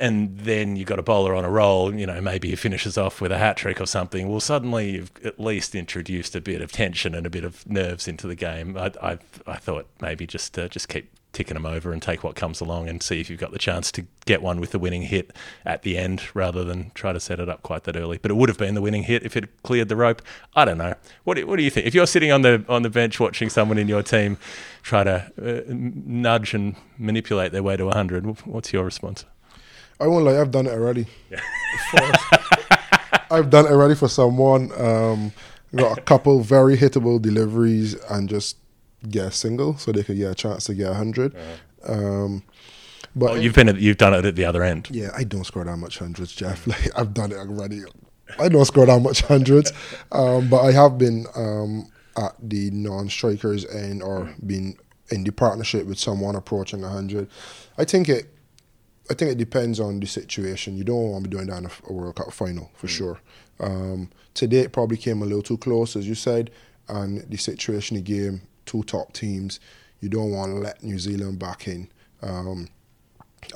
and 0.03 0.37
then 0.37 0.75
you've 0.75 0.89
got 0.89 0.99
a 0.99 1.03
bowler 1.03 1.33
on 1.33 1.45
a 1.45 1.49
roll, 1.49 1.95
you 1.95 2.07
know, 2.07 2.21
maybe 2.21 2.51
he 2.51 2.57
finishes 2.57 2.99
off 2.99 3.21
with 3.21 3.31
a 3.31 3.39
hat 3.39 3.57
trick 3.57 3.81
or 3.81 3.87
something. 3.87 4.29
Well, 4.29 4.41
suddenly 4.41 4.91
you've 4.91 5.13
at 5.25 5.39
least 5.39 5.77
introduced 5.77 6.35
a 6.35 6.41
bit 6.41 6.61
of 6.61 6.73
tension 6.73 7.15
and 7.15 7.25
a 7.25 7.31
bit 7.31 7.45
of 7.45 7.65
nerves 7.71 8.09
into 8.09 8.27
the 8.27 8.35
game. 8.35 8.77
I, 8.77 8.91
I, 9.01 9.19
I 9.47 9.57
thought 9.59 9.87
maybe 10.01 10.27
just 10.27 10.59
uh, 10.59 10.67
just 10.67 10.89
keep 10.89 11.09
ticking 11.33 11.55
them 11.55 11.65
over 11.65 11.93
and 11.93 12.03
take 12.03 12.25
what 12.25 12.35
comes 12.35 12.61
along 12.61 12.89
and 12.89 13.01
see 13.01 13.21
if 13.21 13.31
you've 13.31 13.39
got 13.39 13.53
the 13.53 13.61
chance 13.61 13.93
to 13.93 14.05
get 14.27 14.43
one 14.43 14.59
with 14.59 14.73
the 14.73 14.79
winning 14.81 15.03
hit 15.03 15.33
at 15.65 15.83
the 15.83 15.97
end 15.97 16.21
rather 16.35 16.65
than 16.65 16.91
try 16.95 17.13
to 17.13 17.21
set 17.21 17.39
it 17.39 17.49
up 17.49 17.63
quite 17.63 17.85
that 17.85 17.97
early. 17.97 18.19
But 18.19 18.33
it 18.33 18.35
would 18.35 18.49
have 18.49 18.59
been 18.59 18.75
the 18.75 18.83
winning 18.83 19.05
hit 19.05 19.23
if 19.23 19.37
it 19.37 19.63
cleared 19.63 19.89
the 19.89 19.95
rope. 19.95 20.21
I 20.57 20.65
don't 20.65 20.79
know. 20.79 20.95
What 21.23 21.35
do, 21.37 21.47
what 21.47 21.59
do 21.59 21.63
you 21.63 21.71
think? 21.71 21.87
If 21.87 21.95
you're 21.95 22.09
sitting 22.09 22.33
on 22.33 22.43
the 22.43 22.65
on 22.69 22.83
the 22.83 22.91
bench 22.91 23.21
watching 23.21 23.49
someone 23.49 23.79
in 23.79 23.87
your 23.87 24.03
team 24.03 24.37
try 24.83 25.05
to 25.05 25.33
uh, 25.41 25.63
nudge 25.69 26.55
and 26.55 26.75
manipulate 26.99 27.53
their 27.53 27.63
way 27.63 27.77
to 27.77 27.85
100, 27.85 28.45
what's 28.45 28.73
your 28.73 28.85
response? 28.85 29.25
I 30.01 30.07
won't 30.07 30.25
lie, 30.25 30.41
I've 30.41 30.51
done 30.51 30.67
it 30.67 30.73
already. 30.73 31.07
I've 33.31 33.51
done 33.51 33.67
it 33.67 33.71
already 33.73 33.95
for 33.95 34.09
someone. 34.09 34.71
Um, 34.81 35.33
got 35.75 35.99
a 35.99 36.01
couple 36.03 36.41
very 36.41 36.77
hittable 36.77 37.21
deliveries 37.21 37.95
and 38.11 38.29
just 38.29 38.57
get 39.09 39.27
a 39.27 39.31
single 39.33 39.77
so 39.79 39.91
they 39.93 40.03
could 40.03 40.17
get 40.17 40.31
a 40.31 40.35
chance 40.35 40.65
to 40.65 40.75
get 40.75 40.87
a 40.89 40.91
100. 40.91 41.35
Um, 41.87 42.43
but 43.17 43.33
Oh, 43.33 43.35
you've 43.35 43.55
been 43.55 43.69
at, 43.69 43.77
you've 43.81 43.97
done 43.99 44.15
it 44.15 44.25
at 44.25 44.37
the 44.37 44.45
other 44.45 44.63
end. 44.63 44.89
yeah, 44.91 45.11
I 45.17 45.25
don't 45.25 45.45
score 45.45 45.65
that 45.65 45.77
much 45.77 45.99
hundreds, 45.99 46.35
Geoff. 46.35 46.67
Like 46.67 46.91
I've 46.99 47.15
done 47.15 47.33
it 47.33 47.39
already. 47.39 47.83
I 48.39 48.49
don't 48.49 48.65
score 48.65 48.87
that 48.87 49.01
much 49.03 49.21
hundreds, 49.23 49.73
um, 50.13 50.49
but 50.49 50.61
I 50.63 50.73
have 50.73 50.97
been 50.99 51.27
um, 51.37 51.91
at 52.17 52.33
the 52.43 52.71
non-strikers 52.71 53.67
end 53.67 54.03
or 54.03 54.33
been 54.47 54.77
in 55.11 55.25
the 55.25 55.33
partnership 55.33 55.87
with 55.87 55.99
someone 55.99 56.35
approaching 56.37 56.83
hundred. 56.83 57.29
I 57.77 57.85
think 57.85 58.09
it. 58.09 58.29
I 59.11 59.15
think 59.15 59.33
it 59.33 59.39
depends 59.39 59.81
on 59.81 60.01
the 60.01 60.07
situation. 60.07 60.77
You 60.77 60.85
don't 60.85 61.11
want 61.11 61.25
to 61.25 61.31
be 61.31 61.37
doing 61.37 61.49
that 61.49 61.59
in 61.59 61.67
a, 61.67 61.71
a 61.89 61.93
World 61.93 62.17
Cup 62.17 62.33
final 62.33 62.71
for 62.75 62.89
sure. 62.89 63.21
Um, 63.61 64.11
today 64.35 64.61
it 64.61 64.73
probably 64.73 64.97
came 64.97 65.23
a 65.23 65.25
little 65.25 65.43
too 65.43 65.59
close, 65.59 65.97
as 65.97 66.09
you 66.09 66.15
said, 66.15 66.51
and 66.89 67.21
the 67.31 67.37
situation 67.37 67.97
the 67.97 68.03
game, 68.03 68.43
two 68.67 68.83
top 68.85 69.13
teams. 69.13 69.61
You 70.01 70.09
don't 70.09 70.31
want 70.33 70.53
to 70.53 70.59
let 70.59 70.83
New 70.83 70.99
Zealand 70.99 71.39
back 71.39 71.69
in. 71.69 71.89
Um, 72.23 72.69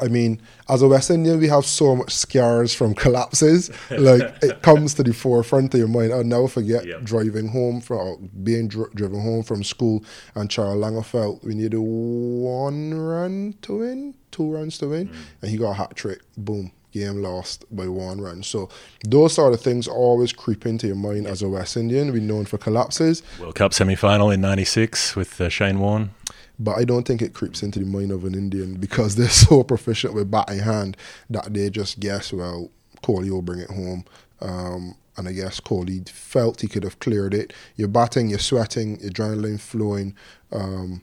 I 0.03 0.09
mean, 0.09 0.40
as 0.68 0.83
a 0.83 0.88
West 0.88 1.11
Indian, 1.11 1.38
we 1.40 1.49
have 1.49 1.64
so 1.64 1.96
much 1.96 2.12
scars 2.14 2.75
from 2.75 2.94
collapses. 3.05 3.70
Like 3.90 4.22
it 4.42 4.61
comes 4.68 4.94
to 4.94 5.03
the 5.03 5.14
forefront 5.14 5.72
of 5.75 5.79
your 5.81 5.88
mind. 5.88 6.12
I'll 6.12 6.25
never 6.25 6.49
forget 6.49 6.85
Yeah. 6.87 6.99
driving 7.03 7.49
home 7.49 7.81
from 7.81 7.96
or 7.99 8.18
being 8.42 8.68
dri- 8.68 8.90
driven 8.94 9.20
home 9.22 9.42
from 9.42 9.64
school, 9.64 10.05
and 10.35 10.51
Charl 10.51 10.77
Langeveldt 10.77 11.42
we 11.44 11.55
needed 11.55 11.79
one 11.79 12.94
run 12.94 13.55
to 13.62 13.79
win, 13.79 14.14
two 14.31 14.53
runs 14.53 14.79
to 14.79 14.88
win, 14.88 15.11
and 15.42 15.51
he 15.51 15.57
got 15.57 15.70
a 15.70 15.75
hat 15.75 15.94
trick. 15.96 16.20
Boom, 16.37 16.72
game 16.92 17.22
lost 17.22 17.64
by 17.75 17.88
one 17.88 18.20
run. 18.20 18.42
So 18.42 18.68
those 19.05 19.35
sort 19.35 19.55
of 19.55 19.61
things 19.61 19.88
always 19.88 20.33
creep 20.33 20.66
into 20.66 20.87
your 20.88 20.96
mind 20.96 21.27
as 21.27 21.42
a 21.42 21.49
West 21.49 21.77
Indian. 21.77 22.12
We're 22.12 22.20
known 22.22 22.44
for 22.44 22.59
collapses, 22.59 23.22
World 23.40 23.55
Cup 23.55 23.72
semi 23.72 23.94
final 23.94 24.31
in 24.31 24.40
'96 24.40 25.16
with 25.16 25.40
uh, 25.40 25.49
Shane 25.49 25.79
Warne. 25.79 26.11
But 26.59 26.79
I 26.79 26.85
don't 26.85 27.07
think 27.07 27.23
it 27.23 27.35
creeps 27.35 27.62
into 27.62 27.79
the 27.79 27.87
mind 27.87 28.11
of 28.11 28.25
an 28.25 28.35
Indian 28.35 28.75
because 28.75 29.16
they're 29.16 29.29
so 29.47 29.62
proficient 29.62 30.14
with 30.14 30.31
batting 30.31 30.61
hand 30.61 30.97
that 31.31 31.53
they 31.53 31.71
just 31.71 32.01
guess, 32.01 32.33
well, 32.33 32.71
Kohli 33.03 33.31
will 33.31 33.42
bring 33.42 33.61
it 33.61 33.71
home. 33.71 34.05
Um, 34.40 34.97
and 35.16 35.29
I 35.29 35.33
guess 35.33 35.61
Kohli 35.61 36.09
felt 36.09 36.61
he 36.61 36.69
could 36.69 36.83
have 36.83 36.99
cleared 36.99 37.33
it. 37.33 37.53
You're 37.77 37.88
batting, 37.88 38.29
you're 38.29 38.38
sweating, 38.38 38.99
adrenaline 38.99 39.61
flowing. 39.61 40.14
Um, 40.53 41.03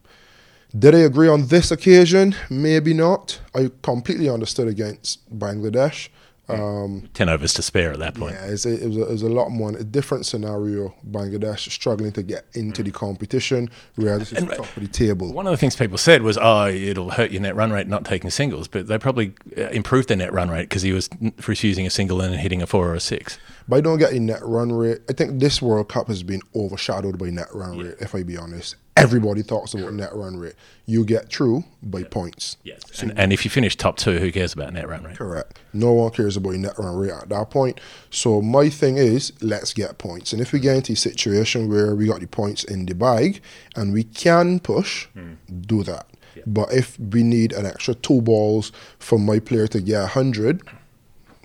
did 0.77 0.95
I 0.95 0.99
agree 0.99 1.27
on 1.27 1.47
this 1.47 1.71
occasion? 1.71 2.35
Maybe 2.49 2.93
not. 2.93 3.39
I 3.55 3.69
completely 3.81 4.29
understood 4.29 4.67
against 4.67 5.27
Bangladesh. 5.37 6.09
Um, 6.59 7.09
Ten 7.13 7.29
overs 7.29 7.53
to 7.55 7.61
spare 7.61 7.91
at 7.91 7.99
that 7.99 8.15
point. 8.15 8.35
yeah, 8.35 8.45
it's 8.45 8.65
a, 8.65 8.83
it, 8.83 8.87
was 8.87 8.97
a, 8.97 9.01
it 9.03 9.11
was 9.11 9.21
a 9.23 9.29
lot 9.29 9.49
more 9.49 9.71
a 9.71 9.83
different 9.83 10.25
scenario. 10.25 10.93
Bangladesh 11.09 11.69
struggling 11.71 12.11
to 12.13 12.23
get 12.23 12.45
into 12.53 12.83
the 12.83 12.91
competition, 12.91 13.69
whereas 13.95 14.29
this 14.29 14.41
is 14.41 14.57
top 14.57 14.77
of 14.77 14.83
the 14.83 14.87
table. 14.87 15.31
One 15.33 15.47
of 15.47 15.51
the 15.51 15.57
things 15.57 15.75
people 15.75 15.97
said 15.97 16.21
was, 16.21 16.37
"Oh, 16.39 16.67
it'll 16.67 17.11
hurt 17.11 17.31
your 17.31 17.41
net 17.41 17.55
run 17.55 17.71
rate 17.71 17.87
not 17.87 18.05
taking 18.05 18.29
singles," 18.29 18.67
but 18.67 18.87
they 18.87 18.97
probably 18.97 19.33
uh, 19.57 19.69
improved 19.69 20.09
their 20.09 20.17
net 20.17 20.33
run 20.33 20.49
rate 20.49 20.69
because 20.69 20.81
he 20.81 20.91
was 20.91 21.09
refusing 21.47 21.85
a 21.85 21.89
single 21.89 22.21
and 22.21 22.35
hitting 22.35 22.61
a 22.61 22.67
four 22.67 22.89
or 22.89 22.95
a 22.95 22.99
six. 22.99 23.37
But 23.67 23.77
I 23.77 23.81
don't 23.81 23.97
get 23.97 24.13
a 24.13 24.19
net 24.19 24.41
run 24.43 24.71
rate. 24.71 24.99
I 25.09 25.13
think 25.13 25.39
this 25.39 25.61
World 25.61 25.89
Cup 25.89 26.07
has 26.07 26.23
been 26.23 26.41
overshadowed 26.55 27.17
by 27.17 27.29
net 27.29 27.47
run 27.53 27.77
rate, 27.77 27.95
if 27.99 28.13
I 28.15 28.23
be 28.23 28.37
honest. 28.37 28.75
Everybody 28.95 29.41
talks 29.41 29.73
about 29.73 29.93
net 29.93 30.13
run 30.13 30.37
rate. 30.37 30.53
You 30.85 31.03
get 31.03 31.29
through 31.29 31.63
by 31.81 32.03
points. 32.03 32.57
Yes, 32.63 33.01
and, 33.01 33.17
and 33.17 33.33
if 33.33 33.43
you 33.43 33.49
finish 33.49 33.75
top 33.75 33.97
two, 33.97 34.19
who 34.19 34.31
cares 34.31 34.53
about 34.53 34.73
net 34.73 34.87
run 34.87 35.03
rate? 35.03 35.17
Correct. 35.17 35.59
No 35.73 35.93
one 35.93 36.11
cares 36.11 36.37
about 36.37 36.53
net 36.53 36.77
run 36.77 36.95
rate 36.95 37.11
at 37.11 37.29
that 37.29 37.49
point. 37.49 37.79
So 38.11 38.41
my 38.41 38.69
thing 38.69 38.97
is, 38.97 39.33
let's 39.41 39.73
get 39.73 39.97
points. 39.97 40.31
And 40.31 40.41
if 40.41 40.51
we 40.53 40.59
get 40.59 40.75
into 40.75 40.93
a 40.93 40.95
situation 40.95 41.69
where 41.69 41.95
we 41.95 42.05
got 42.05 42.19
the 42.19 42.27
points 42.27 42.63
in 42.63 42.85
the 42.85 42.93
bag 42.93 43.41
and 43.75 43.93
we 43.93 44.03
can 44.03 44.59
push, 44.59 45.05
hmm. 45.07 45.33
do 45.61 45.83
that. 45.83 46.07
But 46.45 46.73
if 46.73 46.99
we 46.99 47.23
need 47.23 47.53
an 47.53 47.65
extra 47.65 47.93
two 47.93 48.21
balls 48.21 48.71
for 48.99 49.19
my 49.19 49.39
player 49.39 49.67
to 49.67 49.81
get 49.81 49.99
100, 50.01 50.61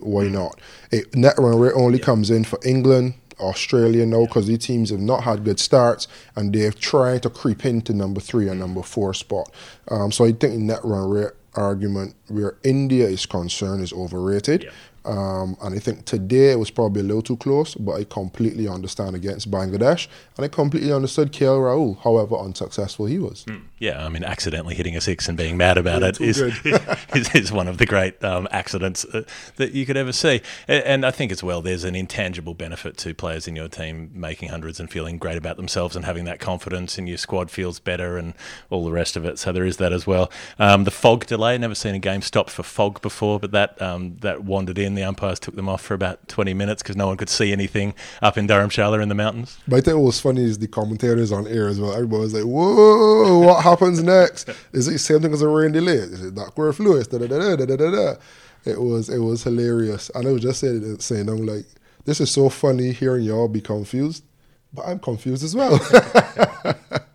why 0.00 0.28
not? 0.28 0.60
It, 0.90 1.14
net 1.14 1.34
run 1.38 1.58
rate 1.58 1.74
only 1.74 1.98
comes 1.98 2.30
in 2.30 2.44
for 2.44 2.58
England, 2.64 3.14
Australia 3.40 4.04
now 4.04 4.24
because 4.26 4.46
these 4.46 4.58
teams 4.58 4.90
have 4.90 5.00
not 5.00 5.24
had 5.24 5.44
good 5.44 5.60
starts 5.60 6.08
and 6.36 6.52
they're 6.52 6.72
trying 6.72 7.20
to 7.20 7.30
creep 7.30 7.64
into 7.64 7.92
number 7.92 8.20
three 8.20 8.48
and 8.48 8.60
number 8.60 8.82
four 8.82 9.14
spot. 9.14 9.50
Um, 9.88 10.10
so 10.12 10.24
I 10.24 10.32
think 10.32 10.54
the 10.54 10.58
net 10.58 10.80
run 10.84 11.08
rate 11.08 11.32
argument 11.54 12.14
where 12.28 12.56
India 12.62 13.06
is 13.06 13.26
concerned 13.26 13.82
is 13.82 13.92
overrated. 13.92 14.70
Um, 15.08 15.56
and 15.62 15.74
I 15.74 15.78
think 15.78 16.04
today 16.04 16.52
it 16.52 16.58
was 16.58 16.70
probably 16.70 17.00
a 17.00 17.04
little 17.04 17.22
too 17.22 17.38
close, 17.38 17.74
but 17.74 17.92
I 17.92 18.04
completely 18.04 18.68
understand 18.68 19.16
against 19.16 19.50
Bangladesh, 19.50 20.06
and 20.36 20.44
I 20.44 20.48
completely 20.48 20.92
understood 20.92 21.32
KL 21.32 21.60
Rahul, 21.60 21.98
however 22.02 22.36
unsuccessful 22.36 23.06
he 23.06 23.18
was. 23.18 23.46
Yeah, 23.78 24.04
I 24.04 24.10
mean, 24.10 24.22
accidentally 24.22 24.74
hitting 24.74 24.96
a 24.96 25.00
six 25.00 25.26
and 25.26 25.38
being 25.38 25.56
mad 25.56 25.78
about 25.78 26.02
it 26.02 26.20
is, 26.20 26.40
is 27.14 27.34
is 27.34 27.50
one 27.50 27.68
of 27.68 27.78
the 27.78 27.86
great 27.86 28.22
um, 28.22 28.48
accidents 28.50 29.06
uh, 29.06 29.22
that 29.56 29.72
you 29.72 29.86
could 29.86 29.96
ever 29.96 30.12
see. 30.12 30.42
And 30.66 31.06
I 31.06 31.10
think 31.10 31.32
as 31.32 31.42
well, 31.42 31.62
there's 31.62 31.84
an 31.84 31.94
intangible 31.94 32.52
benefit 32.52 32.98
to 32.98 33.14
players 33.14 33.48
in 33.48 33.56
your 33.56 33.68
team 33.68 34.10
making 34.12 34.50
hundreds 34.50 34.78
and 34.78 34.90
feeling 34.90 35.16
great 35.16 35.38
about 35.38 35.56
themselves 35.56 35.96
and 35.96 36.04
having 36.04 36.24
that 36.24 36.38
confidence, 36.38 36.98
and 36.98 37.08
your 37.08 37.18
squad 37.18 37.50
feels 37.50 37.80
better 37.80 38.18
and 38.18 38.34
all 38.68 38.84
the 38.84 38.92
rest 38.92 39.16
of 39.16 39.24
it. 39.24 39.38
So 39.38 39.52
there 39.52 39.64
is 39.64 39.78
that 39.78 39.94
as 39.94 40.06
well. 40.06 40.30
Um, 40.58 40.84
the 40.84 40.90
fog 40.90 41.24
delay, 41.24 41.56
never 41.56 41.74
seen 41.74 41.94
a 41.94 41.98
game 41.98 42.20
stop 42.20 42.50
for 42.50 42.62
fog 42.62 43.00
before, 43.00 43.40
but 43.40 43.52
that 43.52 43.80
um, 43.80 44.16
that 44.18 44.44
wandered 44.44 44.76
in. 44.76 44.97
The 44.98 45.04
umpires 45.04 45.38
took 45.38 45.54
them 45.54 45.68
off 45.68 45.80
for 45.80 45.94
about 45.94 46.26
20 46.26 46.54
minutes 46.54 46.82
because 46.82 46.96
no 46.96 47.06
one 47.06 47.16
could 47.16 47.28
see 47.28 47.52
anything 47.52 47.94
up 48.20 48.36
in 48.36 48.48
Dharamshala 48.48 49.00
in 49.00 49.08
the 49.08 49.14
mountains. 49.14 49.56
But 49.68 49.76
I 49.76 49.80
think 49.80 49.96
what 49.96 50.06
was 50.06 50.18
funny 50.18 50.42
is 50.42 50.58
the 50.58 50.66
commentators 50.66 51.30
on 51.30 51.46
air 51.46 51.68
as 51.68 51.78
well. 51.80 51.92
Everybody 51.92 52.20
was 52.20 52.34
like, 52.34 52.42
"Whoa, 52.42 53.38
what 53.38 53.62
happens 53.62 54.02
next? 54.02 54.48
Is 54.72 54.88
it 54.88 54.92
the 54.92 54.98
same 54.98 55.20
thing 55.20 55.32
as 55.32 55.40
a 55.40 55.46
rain 55.46 55.70
delay? 55.70 55.92
Is 55.92 56.24
it 56.24 56.34
da, 56.34 57.76
da, 57.76 57.90
da." 57.90 58.14
It 58.64 58.80
was 58.80 59.08
it 59.08 59.20
was 59.20 59.44
hilarious. 59.44 60.10
And 60.16 60.26
I 60.26 60.32
was 60.32 60.42
just 60.42 60.58
saying, 60.58 60.98
saying, 60.98 61.28
I'm 61.28 61.46
like, 61.46 61.66
this 62.04 62.20
is 62.20 62.30
so 62.32 62.48
funny 62.48 62.90
hearing 62.90 63.22
y'all 63.22 63.46
be 63.46 63.60
confused, 63.60 64.24
but 64.72 64.84
I'm 64.84 64.98
confused 64.98 65.44
as 65.44 65.54
well. 65.54 65.78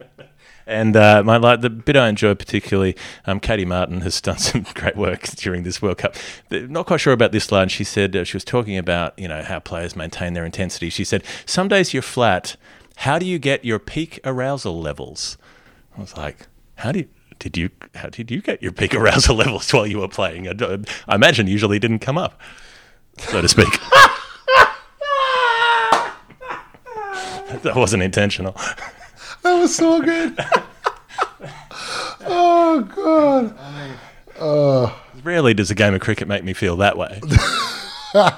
And 0.74 0.96
uh, 0.96 1.22
my 1.24 1.38
like 1.38 1.62
the 1.62 1.70
bit 1.70 1.96
I 1.96 2.10
enjoy 2.10 2.34
particularly, 2.34 2.96
um, 3.26 3.40
Katey 3.40 3.66
Martin 3.66 4.02
has 4.02 4.20
done 4.20 4.38
some 4.40 4.66
great 4.74 4.96
work 4.96 5.24
during 5.36 5.64
this 5.64 5.82
World 5.82 6.00
Cup. 6.00 6.16
Not 6.50 6.88
quite 6.88 7.00
sure 7.00 7.14
about 7.14 7.32
this 7.32 7.52
line. 7.52 7.70
She 7.70 7.84
said 7.84 8.16
uh, 8.16 8.24
she 8.24 8.36
was 8.36 8.44
talking 8.44 8.78
about 8.78 9.18
you 9.18 9.28
know 9.28 9.44
how 9.44 9.60
players 9.60 9.96
maintain 9.96 10.34
their 10.34 10.46
intensity. 10.46 10.90
She 10.90 11.04
said 11.04 11.24
some 11.46 11.68
days 11.68 11.94
you're 11.94 12.02
flat. 12.02 12.56
How 12.98 13.18
do 13.20 13.26
you 13.26 13.40
get 13.40 13.66
your 13.66 13.80
peak 13.80 14.20
arousal 14.24 14.80
levels? 14.80 15.38
I 15.98 16.02
was 16.02 16.18
like, 16.18 16.48
how 16.76 16.92
do 16.92 17.00
you? 17.00 17.08
Did 17.40 17.58
you 17.58 17.70
how 17.96 18.10
did 18.10 18.32
you 18.32 18.42
get 18.42 18.62
your 18.62 18.72
peak 18.72 18.96
arousal 19.00 19.36
levels 19.36 19.72
while 19.72 19.86
you 19.88 20.00
were 20.00 20.08
playing? 20.08 20.48
I, 20.48 20.80
I 21.08 21.16
imagine 21.16 21.48
usually 21.48 21.80
didn't 21.80 22.00
come 22.00 22.18
up, 22.18 22.40
so 23.18 23.42
to 23.42 23.48
speak. 23.48 23.68
that 27.62 27.76
wasn't 27.76 28.04
intentional. 28.04 28.54
that 29.44 29.60
was 29.60 29.76
so 29.76 30.02
good. 30.02 30.38
Oh 32.26 32.82
god. 32.96 33.56
Uh. 34.40 34.94
Rarely 35.24 35.54
does 35.54 35.72
a 35.72 35.76
game 35.76 35.94
of 35.94 36.02
cricket 36.02 36.28
make 36.28 36.44
me 36.44 36.54
feel 36.54 36.78
that 36.78 36.98
way. 36.98 37.22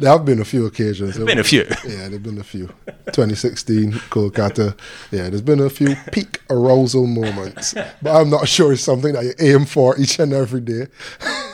There 0.00 0.10
have 0.10 0.24
been 0.24 0.40
a 0.40 0.46
few 0.46 0.64
occasions. 0.64 1.16
There've 1.16 1.26
been 1.26 1.38
a 1.38 1.44
few. 1.44 1.66
Yeah, 1.84 2.08
there've 2.08 2.22
been 2.22 2.38
a 2.38 2.42
few. 2.44 2.68
2016, 3.12 3.92
Kolkata. 3.92 4.74
Yeah, 5.10 5.28
there's 5.28 5.42
been 5.42 5.60
a 5.60 5.68
few 5.68 5.94
peak 6.10 6.40
arousal 6.48 7.06
moments, 7.06 7.74
but 8.00 8.18
I'm 8.18 8.30
not 8.30 8.48
sure 8.48 8.72
it's 8.72 8.82
something 8.82 9.12
that 9.12 9.24
you 9.24 9.34
aim 9.38 9.66
for 9.66 9.98
each 9.98 10.18
and 10.18 10.32
every 10.32 10.62
day. 10.62 10.86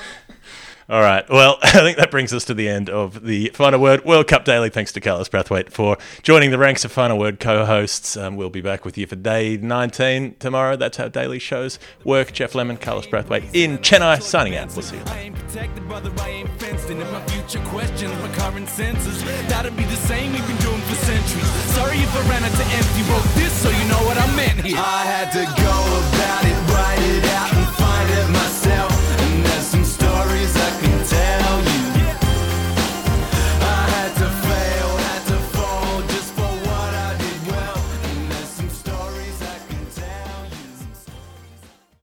All 0.88 1.01
right. 1.01 1.29
Well, 1.29 1.59
I 1.62 1.70
think 1.70 1.96
that 1.99 2.11
brings 2.11 2.33
us 2.33 2.44
to 2.44 2.55
the 2.55 2.68
end 2.68 2.88
of 2.88 3.25
the 3.25 3.51
Final 3.55 3.81
Word 3.81 4.05
World 4.05 4.29
Cup 4.29 4.44
Daily. 4.44 4.70
Thanks 4.70 4.92
to 4.92 5.01
Carlos 5.01 5.29
Brathwaite 5.29 5.70
for 5.70 5.99
joining 6.22 6.51
the 6.51 6.59
ranks 6.59 6.85
of 6.85 6.92
Final 6.92 7.18
Word 7.18 7.40
co-hosts. 7.40 8.16
Um, 8.16 8.37
we'll 8.37 8.51
be 8.51 8.61
back 8.61 8.85
with 8.85 8.96
you 8.96 9.07
for 9.07 9.16
day 9.16 9.57
19 9.57 10.37
tomorrow. 10.38 10.77
That's 10.77 10.96
how 10.96 11.09
daily 11.09 11.40
shows 11.40 11.79
work. 12.05 12.33
Geoff 12.33 12.55
Lemon, 12.55 12.77
Carlos 12.77 13.07
Brathwaite 13.07 13.49
in 13.53 13.79
Chennai, 13.79 14.22
signing 14.22 14.55
out. 14.55 14.72
We'll 14.75 14.83
see 14.83 14.96
you. 14.96 15.03
I 24.77 25.03
out 25.03 25.05
had 25.05 25.31
to 25.33 25.44
go 25.44 25.72
about 26.14 26.44
it 26.44 26.72
right. 26.72 27.56